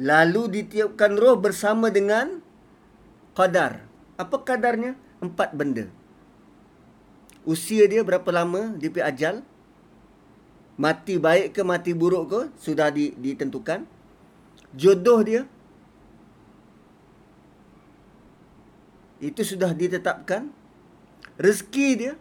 lalu 0.00 0.50
ditiupkan 0.50 1.14
roh 1.14 1.38
bersama 1.38 1.92
dengan 1.92 2.42
Qadar. 3.34 3.82
Apa 4.14 4.46
kadarnya? 4.46 4.94
Empat 5.18 5.50
benda. 5.58 5.90
Usia 7.42 7.84
dia 7.90 8.06
berapa 8.06 8.26
lama 8.30 8.78
dia 8.78 8.88
pergi 8.88 9.04
ajal? 9.10 9.34
Mati 10.74 11.22
baik 11.22 11.54
ke 11.54 11.62
mati 11.62 11.94
buruk 11.94 12.24
ke? 12.26 12.40
Sudah 12.58 12.90
ditentukan. 12.90 13.86
Jodoh 14.74 15.22
dia? 15.22 15.42
Itu 19.22 19.46
sudah 19.46 19.70
ditetapkan. 19.70 20.50
Rezeki 21.38 21.88
dia? 21.94 22.14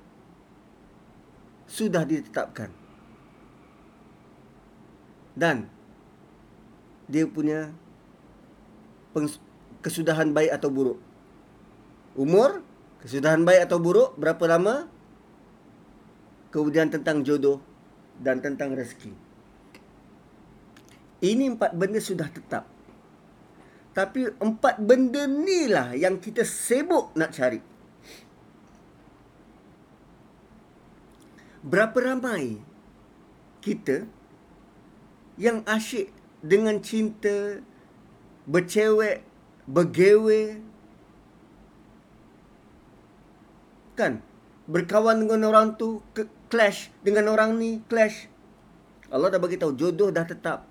Sudah 1.66 2.06
ditetapkan. 2.06 2.70
Dan 5.34 5.66
dia 7.10 7.26
punya 7.26 7.74
kesudahan 9.82 10.30
baik 10.30 10.54
atau 10.54 10.70
buruk. 10.70 11.01
Umur, 12.14 12.62
kesudahan 13.01 13.41
baik 13.41 13.66
atau 13.66 13.82
buruk, 13.82 14.14
berapa 14.22 14.45
lama? 14.45 14.86
Kemudian 16.54 16.93
tentang 16.93 17.26
jodoh 17.26 17.72
dan 18.20 18.43
tentang 18.43 18.78
rezeki. 18.78 19.14
Ini 21.24 21.55
empat 21.55 21.72
benda 21.74 22.03
sudah 22.03 22.28
tetap. 22.28 22.68
Tapi 23.93 24.26
empat 24.41 24.82
benda 24.82 25.30
ni 25.30 25.70
lah 25.70 25.93
yang 25.93 26.18
kita 26.18 26.43
sibuk 26.43 27.14
nak 27.16 27.32
cari. 27.32 27.61
Berapa 31.64 31.95
ramai 32.03 32.59
kita 33.64 34.03
yang 35.39 35.64
asyik 35.64 36.11
dengan 36.43 36.84
cinta 36.84 37.64
bercewek 38.43 39.24
bergewe 39.64 40.59
kan 43.95 44.20
berkawan 44.68 45.24
dengan 45.24 45.47
orang 45.47 45.80
tu 45.80 46.03
clash 46.54 46.93
dengan 47.01 47.34
orang 47.34 47.58
ni 47.58 47.82
clash. 47.89 48.30
Allah 49.10 49.34
dah 49.34 49.41
bagi 49.41 49.58
tahu 49.58 49.74
jodoh 49.74 50.14
dah 50.14 50.22
tetap. 50.22 50.70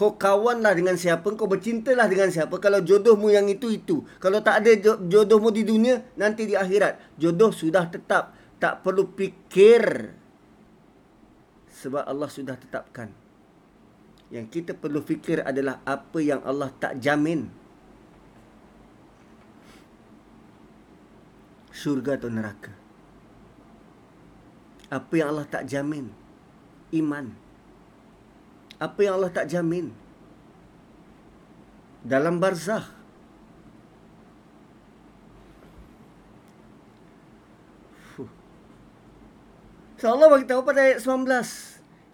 Kau 0.00 0.16
kawanlah 0.16 0.72
dengan 0.72 0.96
siapa 0.96 1.28
kau 1.36 1.44
bercintalah 1.44 2.08
dengan 2.08 2.32
siapa. 2.32 2.56
Kalau 2.56 2.80
jodohmu 2.80 3.28
yang 3.28 3.44
itu 3.52 3.68
itu. 3.68 4.00
Kalau 4.16 4.40
tak 4.40 4.64
ada 4.64 4.96
jodohmu 4.96 5.52
di 5.52 5.68
dunia 5.68 6.00
nanti 6.16 6.48
di 6.48 6.56
akhirat. 6.56 7.20
Jodoh 7.20 7.52
sudah 7.52 7.84
tetap. 7.92 8.32
Tak 8.56 8.80
perlu 8.80 9.12
fikir. 9.12 10.16
Sebab 11.68 12.08
Allah 12.08 12.32
sudah 12.32 12.56
tetapkan. 12.56 13.12
Yang 14.32 14.46
kita 14.56 14.72
perlu 14.72 15.04
fikir 15.04 15.44
adalah 15.44 15.84
apa 15.84 16.16
yang 16.24 16.40
Allah 16.48 16.72
tak 16.80 16.96
jamin. 16.96 17.52
Syurga 21.76 22.16
atau 22.16 22.32
neraka. 22.32 22.79
Apa 24.90 25.12
yang 25.14 25.30
Allah 25.30 25.46
tak 25.46 25.70
jamin? 25.70 26.10
Iman. 26.90 27.30
Apa 28.82 29.06
yang 29.06 29.22
Allah 29.22 29.30
tak 29.30 29.46
jamin? 29.46 29.94
Dalam 32.02 32.42
barzah. 32.42 33.00
So 40.00 40.08
Allah 40.08 40.32
bagi 40.32 40.48
tahu 40.48 40.64
pada 40.64 40.80
ayat 40.80 41.04
19. 41.04 41.28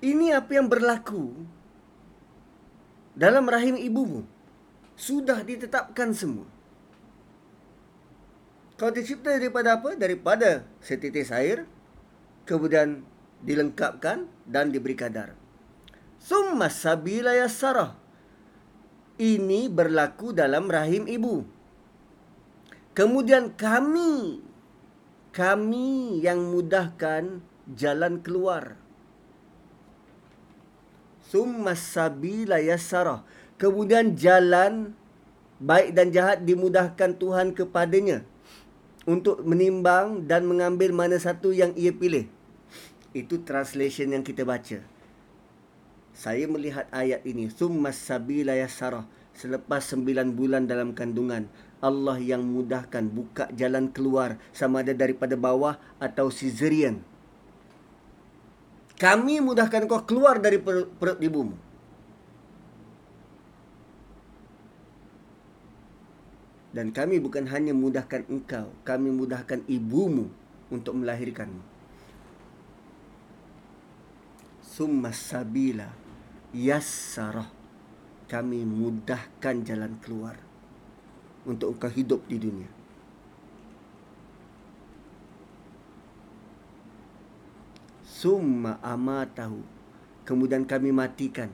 Ini 0.02 0.34
apa 0.34 0.50
yang 0.58 0.66
berlaku 0.66 1.32
dalam 3.14 3.46
rahim 3.46 3.78
ibumu 3.78 4.26
sudah 4.98 5.46
ditetapkan 5.46 6.10
semua. 6.10 6.50
Kau 8.76 8.90
dicipta 8.90 9.38
daripada 9.38 9.78
apa? 9.78 9.94
Daripada 9.94 10.66
setitis 10.82 11.30
air, 11.32 11.64
kemudian 12.46 13.02
dilengkapkan 13.42 14.30
dan 14.46 14.70
diberi 14.72 14.94
kadar. 14.96 15.34
Summa 16.22 16.72
sabila 16.72 17.34
yassara. 17.36 17.98
ini 19.16 19.68
berlaku 19.72 20.36
dalam 20.36 20.68
rahim 20.68 21.08
ibu. 21.08 21.40
Kemudian 22.92 23.52
kami 23.56 24.44
kami 25.36 26.20
yang 26.24 26.48
mudahkan 26.48 27.44
jalan 27.76 28.24
keluar. 28.24 28.80
Summa 31.28 31.76
sabila 31.76 32.56
yassara. 32.56 33.20
Kemudian 33.60 34.16
jalan 34.16 34.96
baik 35.60 35.96
dan 35.96 36.12
jahat 36.12 36.44
dimudahkan 36.44 37.16
Tuhan 37.16 37.56
kepadanya 37.56 38.24
untuk 39.08 39.40
menimbang 39.44 40.28
dan 40.28 40.44
mengambil 40.44 40.92
mana 40.92 41.16
satu 41.16 41.52
yang 41.52 41.72
ia 41.72 41.92
pilih. 41.92 42.28
Itu 43.16 43.40
translation 43.40 44.12
yang 44.12 44.20
kita 44.20 44.44
baca. 44.44 44.84
Saya 46.12 46.44
melihat 46.44 46.84
ayat 46.92 47.24
ini. 47.24 47.48
Summa 47.48 47.88
sabila 47.88 48.52
yassara. 48.52 49.08
Selepas 49.32 49.88
sembilan 49.88 50.36
bulan 50.36 50.68
dalam 50.68 50.92
kandungan. 50.92 51.48
Allah 51.80 52.20
yang 52.20 52.44
mudahkan 52.44 53.08
buka 53.08 53.48
jalan 53.56 53.88
keluar 53.88 54.36
sama 54.52 54.84
ada 54.84 54.92
daripada 54.92 55.32
bawah 55.32 55.80
atau 55.96 56.28
caesarean. 56.28 57.00
Kami 58.96 59.44
mudahkan 59.44 59.84
kau 59.84 60.04
keluar 60.08 60.40
dari 60.40 60.56
perut, 60.56 60.88
perut 60.96 61.20
ibumu. 61.20 61.56
Dan 66.72 66.92
kami 66.92 67.20
bukan 67.20 67.48
hanya 67.48 67.72
mudahkan 67.72 68.28
engkau, 68.28 68.68
kami 68.84 69.08
mudahkan 69.08 69.64
ibumu 69.68 70.28
untuk 70.68 70.96
melahirkanmu. 70.96 71.75
Summa 74.76 75.08
sabila 75.08 75.88
yassarah. 76.52 77.48
Kami 78.28 78.60
mudahkan 78.68 79.64
jalan 79.64 79.96
keluar 80.04 80.36
untuk 81.48 81.72
engkau 81.72 81.88
hidup 81.88 82.20
di 82.28 82.36
dunia. 82.36 82.68
Summa 88.04 88.76
amatahu. 88.84 89.64
Kemudian 90.28 90.68
kami 90.68 90.92
matikan. 90.92 91.48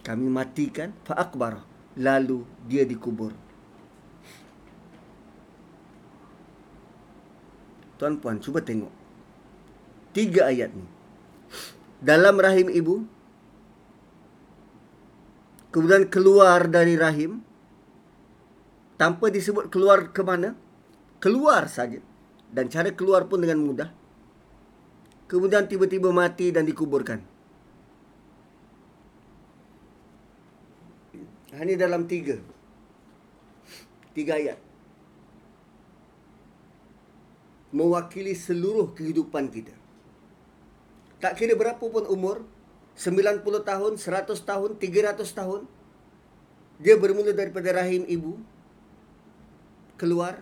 Kami 0.00 0.24
matikan 0.32 0.96
fa 1.04 1.20
akbar. 1.20 1.60
Lalu 2.00 2.48
dia 2.64 2.88
dikubur. 2.88 3.36
Tuan 8.00 8.16
puan 8.16 8.40
cuba 8.40 8.64
tengok. 8.64 8.99
Tiga 10.10 10.50
ayat 10.50 10.74
ni. 10.74 10.86
Dalam 12.02 12.34
rahim 12.42 12.66
ibu, 12.66 13.06
kemudian 15.70 16.10
keluar 16.10 16.66
dari 16.66 16.98
rahim 16.98 17.44
tanpa 18.98 19.30
disebut 19.30 19.70
keluar 19.70 20.10
ke 20.10 20.22
mana 20.26 20.58
keluar 21.22 21.70
saja. 21.70 22.02
Dan 22.50 22.66
cara 22.66 22.90
keluar 22.90 23.30
pun 23.30 23.38
dengan 23.38 23.62
mudah. 23.62 23.94
Kemudian 25.30 25.70
tiba-tiba 25.70 26.10
mati 26.10 26.50
dan 26.50 26.66
dikuburkan. 26.66 27.22
Hanya 31.54 31.86
dalam 31.86 32.10
tiga. 32.10 32.34
Tiga 34.10 34.34
ayat. 34.34 34.58
Mewakili 37.70 38.34
seluruh 38.34 38.90
kehidupan 38.98 39.46
kita 39.54 39.79
tak 41.20 41.36
kira 41.36 41.52
berapa 41.52 41.80
pun 41.80 42.04
umur 42.08 42.42
90 42.96 43.44
tahun, 43.64 43.92
100 43.96 44.40
tahun, 44.44 44.70
300 44.76 45.24
tahun. 45.32 45.64
Dia 46.80 46.96
bermula 46.96 47.32
daripada 47.36 47.76
rahim 47.76 48.08
ibu. 48.08 48.40
Keluar. 50.00 50.40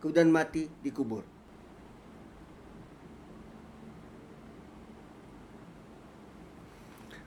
Kemudian 0.00 0.28
mati 0.28 0.68
dikubur. 0.84 1.24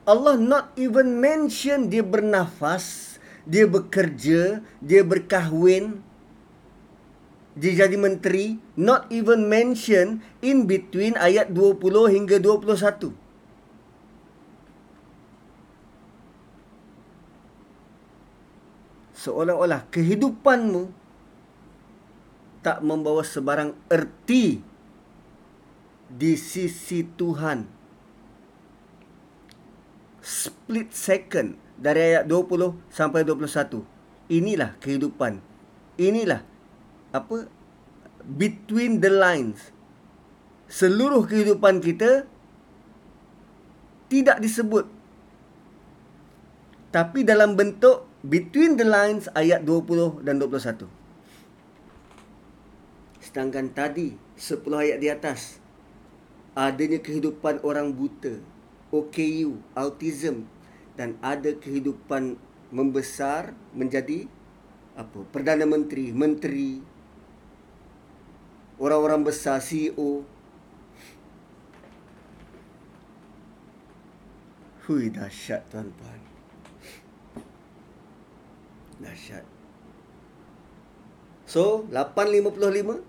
Allah 0.09 0.41
not 0.41 0.73
even 0.73 1.21
mention 1.21 1.85
dia 1.85 2.01
bernafas, 2.01 3.17
dia 3.45 3.69
bekerja, 3.69 4.57
dia 4.81 5.01
berkahwin, 5.05 6.01
dia 7.59 7.85
jadi 7.85 7.99
menteri, 7.99 8.55
not 8.79 9.11
even 9.11 9.51
mention 9.51 10.23
in 10.39 10.63
between 10.63 11.19
ayat 11.19 11.51
20 11.51 12.07
hingga 12.07 12.39
21. 12.39 13.11
seolah-olah 19.19 19.83
kehidupanmu 19.91 20.95
tak 22.63 22.79
membawa 22.79 23.23
sebarang 23.23 23.75
erti 23.91 24.63
di 26.07 26.33
sisi 26.39 27.03
Tuhan. 27.03 27.67
Split 30.19 30.91
second 30.91 31.55
dari 31.79 32.15
ayat 32.15 32.27
20 32.27 32.75
sampai 32.91 33.23
21. 33.23 33.83
Inilah 34.31 34.75
kehidupan. 34.83 35.39
Inilah 35.99 36.43
apa 37.15 37.49
between 38.25 39.01
the 39.01 39.09
lines. 39.09 39.73
Seluruh 40.69 41.25
kehidupan 41.25 41.81
kita 41.81 42.29
tidak 44.09 44.37
disebut 44.41 44.85
tapi 46.89 47.21
dalam 47.21 47.53
bentuk 47.53 48.09
between 48.25 48.73
the 48.73 48.85
lines 48.85 49.29
ayat 49.37 49.61
20 49.61 50.25
dan 50.25 50.41
21. 50.41 50.89
Sedangkan 53.21 53.69
tadi 53.69 54.17
10 54.33 54.65
ayat 54.73 54.97
di 54.97 55.07
atas 55.13 55.61
adanya 56.57 56.97
kehidupan 56.97 57.61
orang 57.61 57.93
buta, 57.93 58.41
OKU, 58.89 59.61
autism 59.77 60.49
dan 60.97 61.13
ada 61.21 61.53
kehidupan 61.53 62.41
membesar 62.73 63.53
menjadi 63.77 64.25
apa? 64.97 65.23
Perdana 65.29 65.69
Menteri, 65.69 66.09
menteri, 66.09 66.81
orang-orang 68.79 69.27
besar, 69.27 69.59
CEO. 69.59 70.23
Hui 74.87 75.13
dahsyat 75.13 75.69
tuan-tuan. 75.69 76.19
Dahsyat. 78.97 79.45
So, 81.45 81.85
8.55 81.93 83.05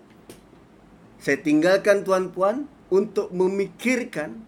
saya 1.21 1.37
tinggalkan 1.37 2.01
tuan-puan 2.01 2.65
untuk 2.89 3.29
memikirkan 3.29 4.41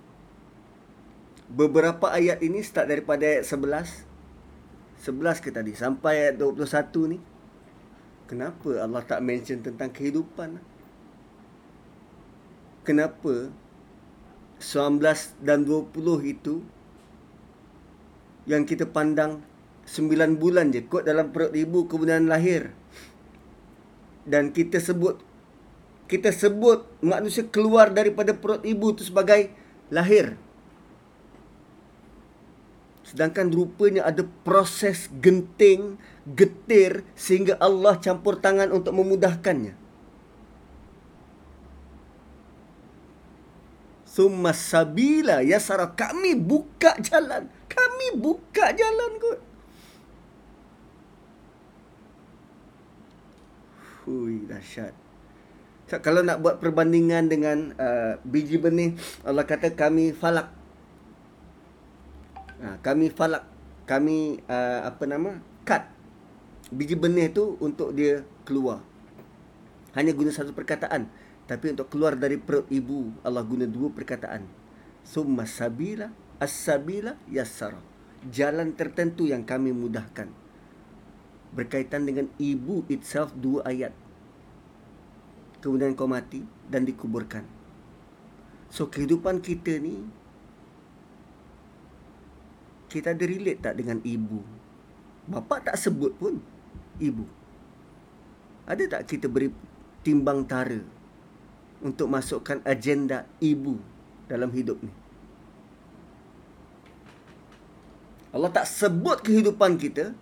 beberapa 1.46 2.10
ayat 2.10 2.42
ini 2.42 2.66
start 2.66 2.90
daripada 2.90 3.30
ayat 3.30 3.46
11 3.46 5.06
11 5.06 5.46
ke 5.46 5.54
tadi 5.54 5.78
sampai 5.78 6.34
ayat 6.34 6.42
21 6.42 7.14
ni 7.14 7.22
kenapa 8.26 8.82
Allah 8.82 9.06
tak 9.06 9.22
mention 9.22 9.62
tentang 9.62 9.94
kehidupan 9.94 10.58
kenapa 12.84 13.50
19 14.60 15.04
dan 15.44 15.68
20 15.68 15.92
itu 16.24 16.64
yang 18.48 18.68
kita 18.68 18.88
pandang 18.88 19.44
sembilan 19.84 20.40
bulan 20.40 20.72
je 20.72 20.88
kot 20.88 21.04
dalam 21.04 21.32
perut 21.32 21.52
ibu 21.56 21.88
kemudian 21.88 22.28
lahir. 22.28 22.72
Dan 24.24 24.56
kita 24.56 24.80
sebut 24.80 25.20
kita 26.08 26.32
sebut 26.32 26.88
manusia 27.04 27.44
keluar 27.48 27.92
daripada 27.92 28.32
perut 28.36 28.64
ibu 28.64 28.96
tu 28.96 29.04
sebagai 29.04 29.52
lahir. 29.92 30.40
Sedangkan 33.04 33.52
rupanya 33.52 34.08
ada 34.08 34.24
proses 34.48 35.12
genting, 35.20 36.00
getir 36.24 37.04
sehingga 37.20 37.60
Allah 37.60 38.00
campur 38.00 38.40
tangan 38.40 38.72
untuk 38.72 38.96
memudahkannya. 38.96 39.83
Summa 44.14 44.54
sabila 44.54 45.42
yasara 45.42 45.90
kami 45.98 46.38
buka 46.38 46.94
jalan. 47.02 47.50
Kami 47.66 48.14
buka 48.22 48.70
jalan 48.70 49.12
kot. 49.18 49.40
Hui, 54.06 54.46
dahsyat. 54.46 54.94
So, 55.90 55.98
kalau 56.06 56.22
nak 56.22 56.46
buat 56.46 56.62
perbandingan 56.62 57.26
dengan 57.26 57.74
uh, 57.74 58.22
biji 58.22 58.62
benih, 58.62 58.94
Allah 59.26 59.50
kata 59.50 59.74
kami 59.74 60.14
falak. 60.14 60.54
Ha, 62.62 62.78
kami 62.86 63.10
falak. 63.10 63.50
Kami, 63.90 64.46
uh, 64.46 64.94
apa 64.94 65.04
nama? 65.10 65.42
Cut. 65.66 65.90
Biji 66.70 66.94
benih 66.94 67.34
tu 67.34 67.58
untuk 67.58 67.98
dia 67.98 68.22
keluar. 68.46 68.86
Hanya 69.98 70.14
guna 70.14 70.30
satu 70.30 70.54
perkataan. 70.54 71.23
Tapi 71.44 71.76
untuk 71.76 71.92
keluar 71.92 72.16
dari 72.16 72.40
perut 72.40 72.68
ibu, 72.72 73.12
Allah 73.20 73.44
guna 73.44 73.68
dua 73.68 73.92
perkataan. 73.92 74.48
Summa 75.04 75.44
sabila 75.44 76.08
as-sabila 76.40 77.20
yassara. 77.28 77.80
Jalan 78.32 78.72
tertentu 78.80 79.28
yang 79.28 79.44
kami 79.44 79.76
mudahkan. 79.76 80.32
Berkaitan 81.52 82.08
dengan 82.08 82.32
ibu 82.40 82.88
itself 82.88 83.36
dua 83.36 83.68
ayat. 83.68 83.92
Kemudian 85.60 85.96
kau 85.96 86.08
mati 86.08 86.44
dan 86.72 86.88
dikuburkan. 86.88 87.44
So 88.72 88.88
kehidupan 88.88 89.44
kita 89.44 89.78
ni 89.84 90.02
kita 92.88 93.12
ada 93.12 93.26
relate 93.28 93.60
tak 93.60 93.76
dengan 93.76 94.00
ibu? 94.02 94.40
Bapa 95.28 95.60
tak 95.60 95.76
sebut 95.76 96.16
pun 96.16 96.40
ibu. 97.04 97.28
Ada 98.64 98.88
tak 98.88 99.12
kita 99.12 99.28
beri 99.28 99.52
timbang 100.04 100.48
tara 100.48 100.93
untuk 101.84 102.08
masukkan 102.08 102.64
agenda 102.64 103.28
ibu 103.44 103.78
dalam 104.32 104.50
hidup 104.50 104.80
ni. 104.80 104.94
Allah 108.34 108.50
tak 108.50 108.66
sebut 108.66 109.22
kehidupan 109.22 109.78
kita 109.78 110.16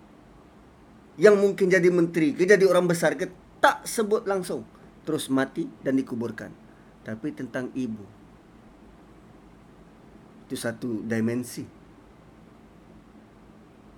yang 1.15 1.39
mungkin 1.39 1.71
jadi 1.71 1.87
menteri 1.87 2.35
ke 2.35 2.43
jadi 2.43 2.67
orang 2.67 2.89
besar 2.89 3.15
ke 3.15 3.31
tak 3.63 3.87
sebut 3.87 4.27
langsung. 4.27 4.67
Terus 5.07 5.31
mati 5.31 5.69
dan 5.79 5.95
dikuburkan. 5.95 6.51
Tapi 7.07 7.31
tentang 7.31 7.71
ibu. 7.71 8.03
Itu 10.45 10.59
satu 10.59 11.01
dimensi. 11.07 11.63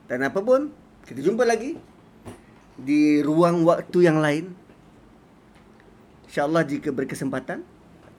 Dan 0.05 0.21
apa 0.21 0.39
pun 0.45 0.69
kita 1.09 1.19
jumpa 1.25 1.43
lagi 1.47 1.75
di 2.77 3.19
ruang 3.25 3.65
waktu 3.65 3.97
yang 4.05 4.21
lain 4.21 4.53
insyaallah 6.33 6.65
jika 6.65 6.89
berkesempatan 6.89 7.61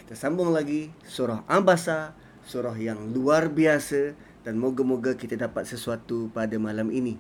kita 0.07 0.15
sambung 0.15 0.55
lagi 0.55 0.95
surah 1.03 1.43
Ambasa 1.51 2.15
surah 2.47 2.79
yang 2.79 3.11
luar 3.11 3.51
biasa 3.51 4.15
dan 4.47 4.55
moga-moga 4.55 5.19
kita 5.19 5.35
dapat 5.35 5.67
sesuatu 5.67 6.31
pada 6.31 6.55
malam 6.55 6.95
ini. 6.95 7.19